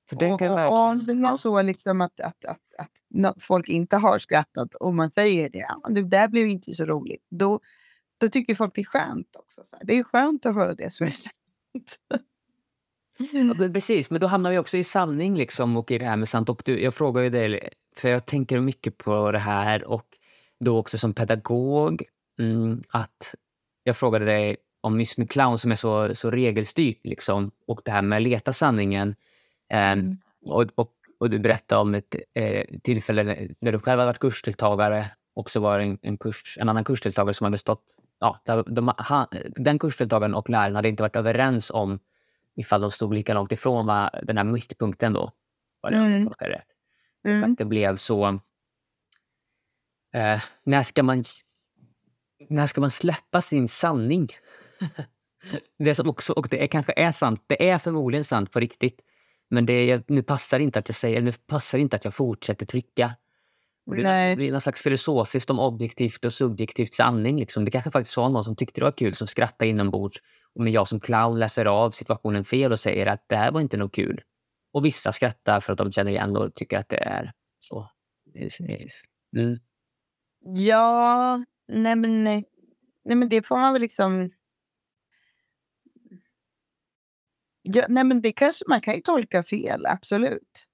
[0.10, 4.20] För Och, kan och, det är så liksom att, att, att, att folk inte har
[4.20, 7.60] skrattat och man säger det, "Ja, det där blev inte så roligt, då,
[8.18, 9.62] då tycker folk det är skönt också.
[9.66, 9.78] Så.
[9.82, 11.34] Det är skönt att höra det som är sant.
[13.32, 16.30] Men Precis, men då hamnar vi också i sanning liksom och i det här med
[16.30, 16.50] sant.
[16.50, 20.06] Och du, jag frågar ju dig, för jag tänker mycket på det här och
[20.60, 22.04] då också som pedagog.
[22.40, 23.36] Mm, att
[23.84, 27.92] jag frågade dig om just med clown som är så, så regelstyrt liksom, och det
[27.92, 29.16] här med att leta sanningen.
[29.70, 30.18] Ehm, Mm.
[30.46, 33.24] och, och, och du berättade om ett eh, tillfälle
[33.60, 36.84] när- du själv hade varit kursdeltagare och så var det en, en, kurs, en annan
[36.84, 37.84] kursdeltagare som hade stått...
[38.20, 42.00] Ja, där- de, han, den kursdeltagaren och läraren hade inte varit överens om
[42.56, 45.32] ifall de stod lika långt ifrån va, den här mittpunkten då.
[45.82, 46.30] Var det, Mm.
[46.40, 46.66] rätt?
[47.28, 47.52] Mm.
[47.52, 48.28] Att det blev så...
[50.14, 51.24] Eh, när, ska man,
[52.50, 54.28] när ska man släppa sin sanning?
[55.80, 57.44] det som också, och det är, kanske är sant.
[57.48, 59.02] Det är förmodligen sant på riktigt.
[59.50, 63.16] Men det nu passar inte att jag säger, nu passar inte att jag fortsätter trycka.
[63.86, 64.32] Och Det Nej.
[64.32, 67.40] är, det är någon slags filosofiskt om objektivt och subjektivt sanning.
[67.40, 67.66] Liksom.
[67.66, 70.22] Det kanske faktiskt var någon som tyckte det var kul som skrattade inombords.
[70.54, 73.62] Och men jag som clown läser av situationen fel och säger att det här var
[73.62, 74.22] inte nog kul.
[74.74, 77.90] Och vissa skrattar för att de känner igen och tycker att det är så.
[79.38, 79.58] Mm.
[80.40, 82.46] Ja, nej men, nej.
[83.06, 84.32] nej men det får man väl liksom...
[87.74, 90.68] Ja, nej men det kanske man kan ju tolka fel, absolut.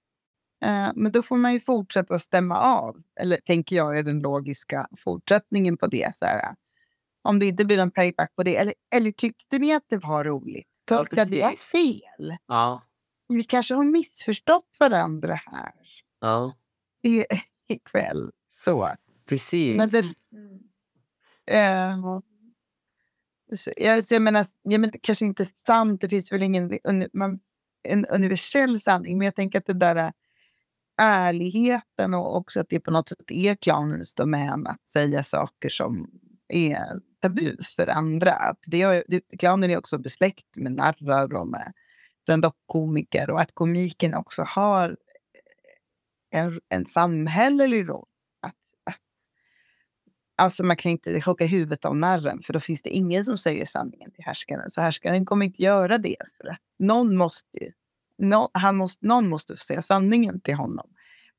[0.64, 2.96] Eh, men då får man ju fortsätta stämma av.
[3.20, 6.16] Eller tänker jag är den logiska fortsättningen på det.
[6.16, 6.56] Så här.
[7.22, 8.58] Om det inte blir någon payback på det.
[8.58, 10.68] Eller, eller tyckte ni att det var roligt?
[10.90, 11.72] Ja, Tolkade jag precis.
[11.72, 12.38] fel?
[12.48, 12.84] Ja.
[13.28, 15.72] Vi kanske har missförstått varandra här
[16.22, 16.56] ja,
[17.04, 17.26] i,
[17.68, 18.32] ikväll.
[18.60, 18.90] Så.
[19.26, 19.78] precis.
[19.78, 20.14] Men det, så,
[23.78, 26.80] jag, så jag menar, jag menar, kanske inte sant, det finns väl ingen
[27.14, 27.40] man,
[27.84, 30.12] en universell sanning, men jag tänker att det där är
[30.98, 36.10] ärligheten och också att det på något sätt är clownens domän att säga saker som
[36.48, 38.32] är tabus för andra.
[38.32, 41.74] Att det, är, det, clownen är också besläkt med narrar och med
[42.22, 44.98] stand-up-komiker och att komiken också har
[46.32, 48.08] en, en samhällelig roll.
[50.36, 53.66] Alltså man kan inte hugga huvudet av narren för då finns det ingen som säger
[53.66, 54.70] sanningen till härskaren.
[54.70, 56.16] Så härskaren kommer inte göra det.
[56.38, 57.72] För att någon måste ju,
[58.54, 60.90] han måste, någon måste säga sanningen till honom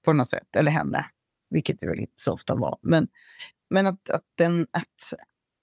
[0.05, 1.07] på något sätt, eller henne.
[1.51, 2.79] Vilket det väl inte så ofta var.
[2.83, 3.09] Men,
[3.71, 4.67] men att, att den...
[4.71, 5.13] Att,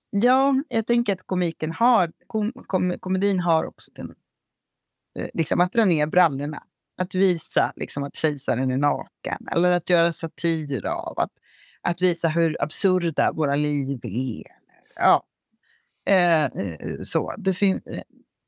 [0.09, 4.15] ja, jag tänker att komiken har, kom, kom, komedin har också den...
[5.19, 6.63] Eh, liksom att dra ner brallorna.
[6.97, 9.47] Att visa liksom, att kejsaren är naken.
[9.51, 11.19] Eller att göra satir av.
[11.19, 11.31] Att,
[11.83, 14.43] att visa hur absurda våra liv är.
[14.95, 15.23] Ja.
[16.05, 17.33] Eh, eh så.
[17.37, 18.03] Det fin- eh,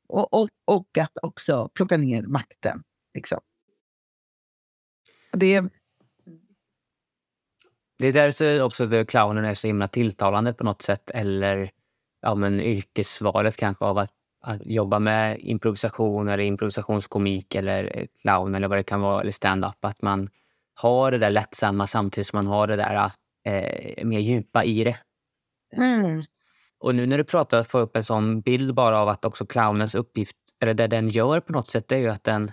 [0.08, 2.82] och, och, och att också plocka ner makten.
[3.14, 3.40] Liksom.
[5.32, 5.62] Det,
[7.98, 11.10] Det är därför också The clownen är så himla tilltalande på något sätt.
[11.10, 11.70] Eller
[12.22, 18.54] ja, men yrkesvalet kanske av att, att jobba med improvisation eller improvisationskomik eller eh, clown
[18.54, 19.84] eller vad det kan vara, eller stand-up.
[19.84, 20.30] Att man
[20.74, 23.12] har det där lättsamma samtidigt som man har det där ah,
[23.44, 24.98] eh, mer djupa i det.
[25.76, 26.22] mm,
[26.78, 29.46] Och nu när du pratar att få upp en sån bild bara av att också
[29.46, 32.52] clownens uppgift, eller det den gör på något sätt, är ju att den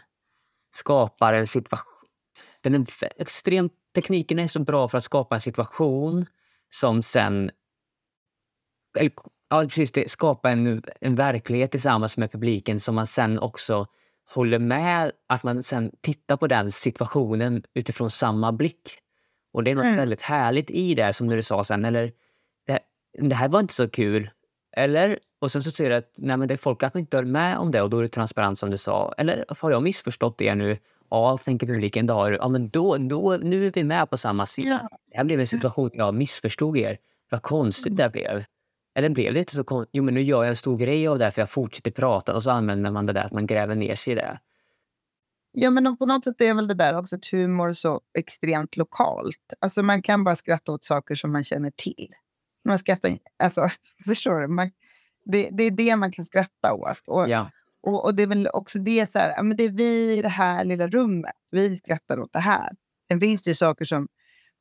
[0.75, 2.07] skapar en situation.
[2.61, 2.85] Den är
[3.17, 6.25] extremt, tekniken är så bra för att skapa en situation
[6.69, 7.51] som sen...
[8.99, 9.11] Eller,
[9.49, 13.85] ja, precis, det, skapa en, en verklighet tillsammans med publiken som man sen också
[14.35, 18.99] håller med, att man sen tittar på den situationen utifrån samma blick.
[19.53, 19.97] Och det är något Mm.
[19.97, 21.85] väldigt härligt i det, som du sa sen.
[21.85, 22.11] Eller,
[22.67, 22.79] det,
[23.27, 24.29] det här var inte så kul.
[24.77, 25.19] Eller?
[25.41, 27.71] Och sen så ser du att nej, men det, folk kanske inte höll med om
[27.71, 29.13] det och då är det transparent som du sa.
[29.17, 30.77] Eller har jag missförstått det nu?
[31.09, 32.31] Ja, tänker publiken då.
[32.39, 34.87] Ja, men då, då, nu är vi med på samma sida.
[34.91, 34.97] Ja.
[35.11, 36.97] Det här blev en situation jag missförstod er.
[37.29, 38.43] Vad konstigt det blev.
[38.95, 39.89] Eller blev det inte så konstigt?
[39.93, 42.43] Jo, men nu gör jag en stor grej av det för jag fortsätter prata och
[42.43, 44.39] så använder man det där att man gräver ner sig i det.
[45.53, 49.53] Ja, men på något sätt är väl det där också att humor så extremt lokalt.
[49.59, 52.07] Alltså man kan bara skratta åt saker som man känner till.
[52.65, 53.67] Man skrattar, alltså,
[54.05, 54.47] förstår du?
[54.47, 54.71] Man,
[55.25, 57.07] det, det är det man kan skratta åt.
[57.07, 57.51] Och, Ja.
[57.81, 60.29] och, och det är väl också det så här, men det är vi i det
[60.29, 61.33] här lilla rummet.
[61.51, 62.69] Vi skrattar åt det här.
[63.07, 64.07] Sen finns det saker som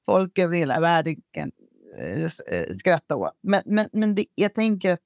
[0.07, 1.51] folk över hela världen kan
[1.99, 3.38] eh, eh, skratta åt.
[3.43, 5.01] Men, men, men det, jag tänker att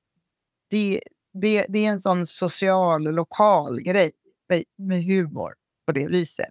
[0.71, 4.13] det, det, det är en sån social, lokal grej
[4.49, 5.55] med, med humor
[5.87, 6.49] på det viset.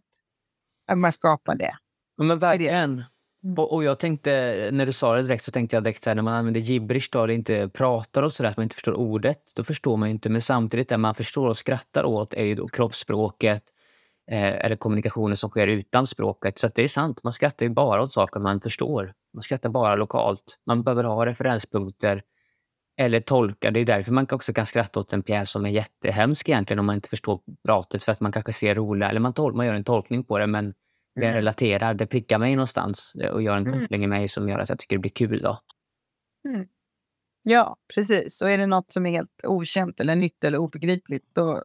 [0.91, 1.71] Att man skapar det.
[2.17, 3.03] Men verkligen.
[3.57, 6.15] Och, och jag tänkte, när du sa det direkt så tänkte jag direkt så här,
[6.15, 9.51] när man använder gibberish då, eller inte pratar och sådär, att man inte förstår ordet,
[9.55, 10.29] då förstår man ju inte.
[10.29, 13.63] Men samtidigt det man förstår och skrattar åt är ju då kroppsspråket
[14.31, 16.59] eh, eller kommunikationen som sker utan språket.
[16.59, 19.13] Så det är sant, man skrattar ju bara åt saker man förstår.
[19.33, 20.59] Man skrattar bara lokalt.
[20.65, 22.23] Man behöver ha referenspunkter
[22.97, 23.71] eller tolka.
[23.71, 26.85] Det är därför man också kan skratta åt en pjäs som är jättehemsk egentligen om
[26.85, 29.73] man inte förstår pratet för att man kanske ser roliga, eller man, tol- man gör
[29.73, 30.73] en tolkning på det men
[31.15, 31.35] det Mm.
[31.35, 33.79] relaterar, det prickar mig någonstans eh, och gör en Mm.
[33.79, 35.39] koppling i mig som gör att jag tycker det blir kul.
[35.41, 35.59] Då.
[37.43, 38.41] Ja, precis.
[38.41, 41.63] Och är det något som är helt okänt eller nytt eller obegripligt då,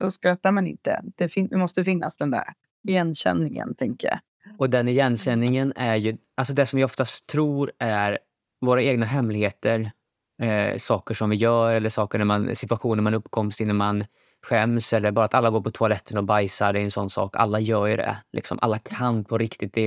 [0.00, 1.00] då skrattar man inte.
[1.16, 2.44] Det, fin- det måste finnas den där
[2.88, 4.18] igenkänningen, tänker jag.
[4.58, 8.18] Och den igenkänningen är ju, alltså det som vi oftast tror är
[8.60, 9.90] våra egna hemligheter,
[10.42, 14.04] eh, saker som vi gör eller saker när man, situationer man uppkomst i när man
[14.46, 17.36] skäms eller bara att alla går på toaletten och bajsar, det är en sån sak.
[17.36, 18.16] Alla gör ju det.
[18.32, 19.74] Liksom, alla kan på riktigt.
[19.74, 19.80] Det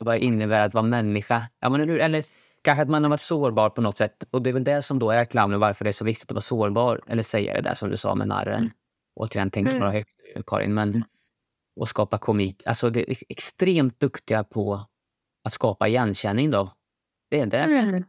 [0.00, 1.42] vad det innebär att vara människa.
[1.60, 2.24] Ja, men, eller, eller
[2.62, 4.24] kanske att man har varit sårbar på något sätt.
[4.30, 6.34] Och det är väl det som då är clownen, varför det är så viktigt att
[6.34, 7.00] vara sårbar.
[7.06, 8.58] Eller säga det där som du sa med narren.
[8.58, 8.70] Mm.
[9.20, 9.80] Återigen, tänk Mm.
[9.80, 10.10] bara högt
[10.46, 10.74] Karin.
[10.74, 11.04] Men,
[11.80, 12.62] och skapa komik.
[12.66, 14.80] Alltså det är extremt duktiga på
[15.44, 16.72] att skapa igenkänning då.
[17.28, 18.04] Det är det Mm.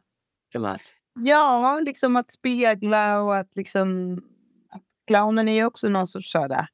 [0.51, 0.81] primärt.
[1.19, 4.13] Ja, liksom att spegla och att liksom...
[4.69, 6.67] Att clownen är ju också någon sorts sådär,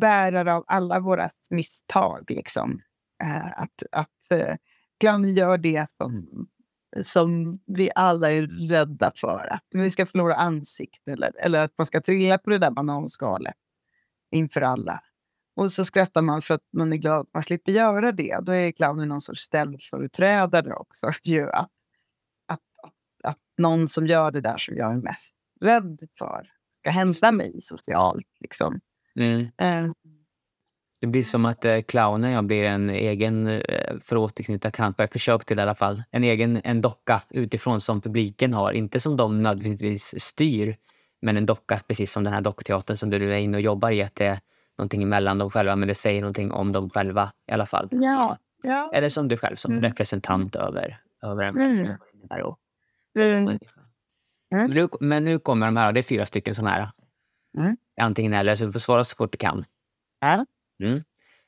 [0.00, 2.24] bärare av alla våra misstag.
[2.30, 2.80] Liksom.
[3.22, 4.56] Eh, att att eh,
[5.00, 6.28] clownen gör det som,
[7.02, 9.52] som vi alla är rädda för.
[9.52, 13.54] Att vi ska förlora ansikte eller, eller att man ska trilla på det där bananskalet
[14.30, 15.00] inför alla.
[15.58, 18.38] Och så skrattar man för att man är glad att man slipper göra det.
[18.42, 21.10] Då är clownen någon sorts ställföreträdare också.
[21.22, 21.70] Ju att,
[22.48, 22.92] att, att,
[23.24, 27.60] att någon som gör det där som jag är mest rädd för ska hända mig
[27.60, 28.26] socialt.
[28.40, 28.80] Liksom.
[29.20, 29.40] Mm.
[29.40, 29.90] Eh,
[31.00, 35.02] Det blir som att eh, clownen jag blir en egen, eh, för att återknyta kanske,
[35.02, 38.72] jag försök till i alla fall, en egen en docka utifrån som publiken har.
[38.72, 40.76] Inte som de nödvändigtvis styr,
[41.22, 44.02] men en docka precis som den här dockteatern som du är inne och jobbar i.
[44.02, 44.40] Att det
[44.78, 47.88] någonting emellan dem själva, men det säger någonting om dem själva i alla fall.
[47.92, 48.38] ja.
[48.62, 48.90] ja.
[48.94, 49.82] Eller som du själv som Mm.
[49.82, 51.80] representant över, över en Mm.
[52.42, 52.58] och-
[53.18, 53.44] Mm.
[53.44, 53.58] Men
[54.54, 54.70] Mm.
[54.70, 56.90] nu, men nu kommer de här, det är fyra stycken sådana här.
[57.58, 57.76] Mm.
[58.00, 59.64] Antingen eller, så du får svara så fort du kan.
[60.82, 61.02] Mm.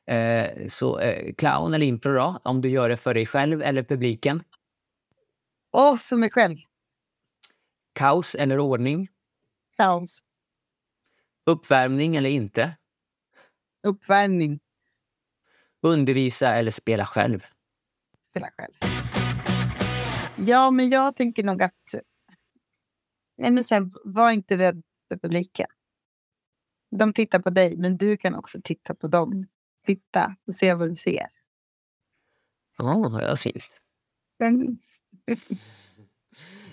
[0.07, 3.83] Eh, så eh, clown eller impro då, om du gör det för dig själv eller
[3.83, 4.43] publiken.
[5.73, 6.57] Och för mig själv.
[7.93, 9.09] Kaos eller ordning.
[9.77, 10.21] Kaos.
[11.47, 12.77] Uppvärmning eller inte.
[13.83, 14.61] Uppvärmning.
[15.83, 17.45] Undervisa eller spela själv.
[18.31, 18.75] Spela själv.
[20.37, 21.95] Ja, men jag tänker nog att...
[23.39, 25.67] Nej, men sen, var inte rädd för publiken.
[26.91, 29.47] De tittar på dig, men du kan också titta på dem.
[29.87, 31.27] Titta och se vad du ser.
[32.79, 33.63] Ja, jag ser.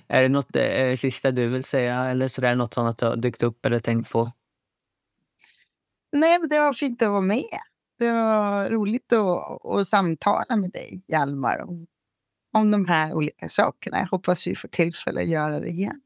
[0.07, 3.43] Är det något eh, sista du vill säga eller så där, något du har dykt
[3.43, 4.31] upp eller tänkt på?
[6.11, 7.43] Nej, men det var fint att vara med.
[7.99, 11.87] Det var roligt att, att samtala med dig, Hjalmar, om,
[12.53, 13.97] om de här olika sakerna.
[13.99, 16.01] Jag hoppas vi får tillfälle att göra det igen.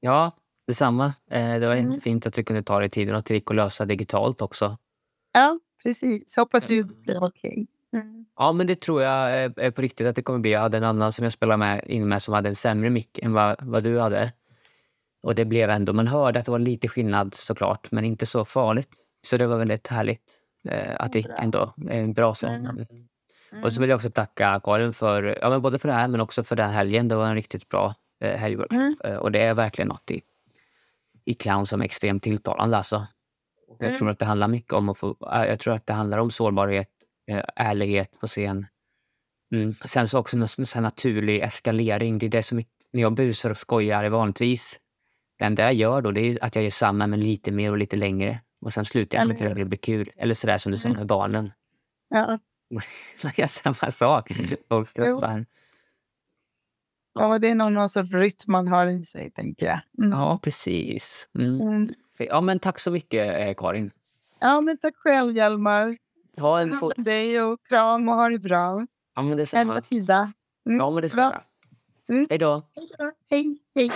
[0.00, 1.14] Ja, detsamma.
[1.30, 2.00] Eh, det var Mm.
[2.00, 4.78] fint att du kunde ta dig tiden och trick och lösa digitalt också.
[5.32, 6.36] Ja, precis.
[6.36, 7.66] Hoppas du blir okej.
[7.92, 8.26] Mm.
[8.36, 10.50] Ja, men det tror jag på riktigt att det kommer bli.
[10.52, 13.18] Jag hade en annan som jag spelade med in med som hade en sämre mick
[13.18, 14.32] än vad, vad du hade.
[15.22, 18.44] Och det blev ändå, man hörde att det var lite skillnad såklart, men inte så
[18.44, 18.88] farligt.
[19.22, 20.32] Så det var väldigt härligt
[20.68, 22.54] eh, att det gick ändå en bra sång.
[22.54, 22.86] Mm.
[23.52, 23.64] Mm.
[23.64, 26.20] Och så vill jag också tacka Karin för, ja, men både för det här men
[26.20, 27.08] också för den helgen.
[27.08, 27.94] Det var en riktigt bra
[28.24, 28.72] eh, helgworkshop.
[28.76, 28.96] Mm.
[29.04, 30.20] Eh, och det är verkligen något i,
[31.24, 32.76] i clown som är extremt tilltalande.
[32.76, 33.06] Alltså.
[33.78, 33.98] Jag Mm.
[33.98, 36.30] tror att det handlar mycket om att få, äh, jag tror att det handlar om
[36.30, 36.88] sårbarhet,
[37.30, 38.66] eh, ärlighet på scen.
[39.54, 39.74] Mm.
[39.74, 42.18] Sen så också en sån naturlig eskalering.
[42.18, 42.62] Det är det som
[42.92, 44.78] när jag busar och skojar vanligtvis.
[45.38, 47.78] Det enda jag gör då det är att jag gör samma men lite mer och
[47.78, 48.40] lite längre.
[48.60, 50.10] Och sen slutar jag med att det blir kul.
[50.16, 50.98] Eller sådär som du sa Mm.
[50.98, 51.52] med barnen.
[52.08, 52.26] Ja.
[53.24, 54.32] Man gör samma sak.
[54.68, 55.46] Folk skrattar.
[57.14, 59.80] ja, det är någon, någon sorts rytm man har i sig, tänker jag.
[59.98, 60.10] Mm.
[60.18, 61.28] Ja, precis.
[61.38, 61.60] Mm.
[61.60, 61.88] Mm.
[62.18, 63.90] Ja, men tack så mycket, eh, Karin.
[64.40, 65.96] Ja, men tack själv, Hjalmar.
[66.36, 68.86] Ha en om dig och kram och ha det bra.
[69.14, 69.60] Ja, men detsamma.
[69.60, 70.32] Elva Tida.
[70.66, 70.78] Mm.
[70.78, 71.32] Ja, men det ska Bra.
[71.32, 72.16] jag.
[72.16, 72.26] Mm.
[72.30, 72.62] Hej då.
[72.76, 73.10] Hej då.
[73.30, 73.90] Hej, hej.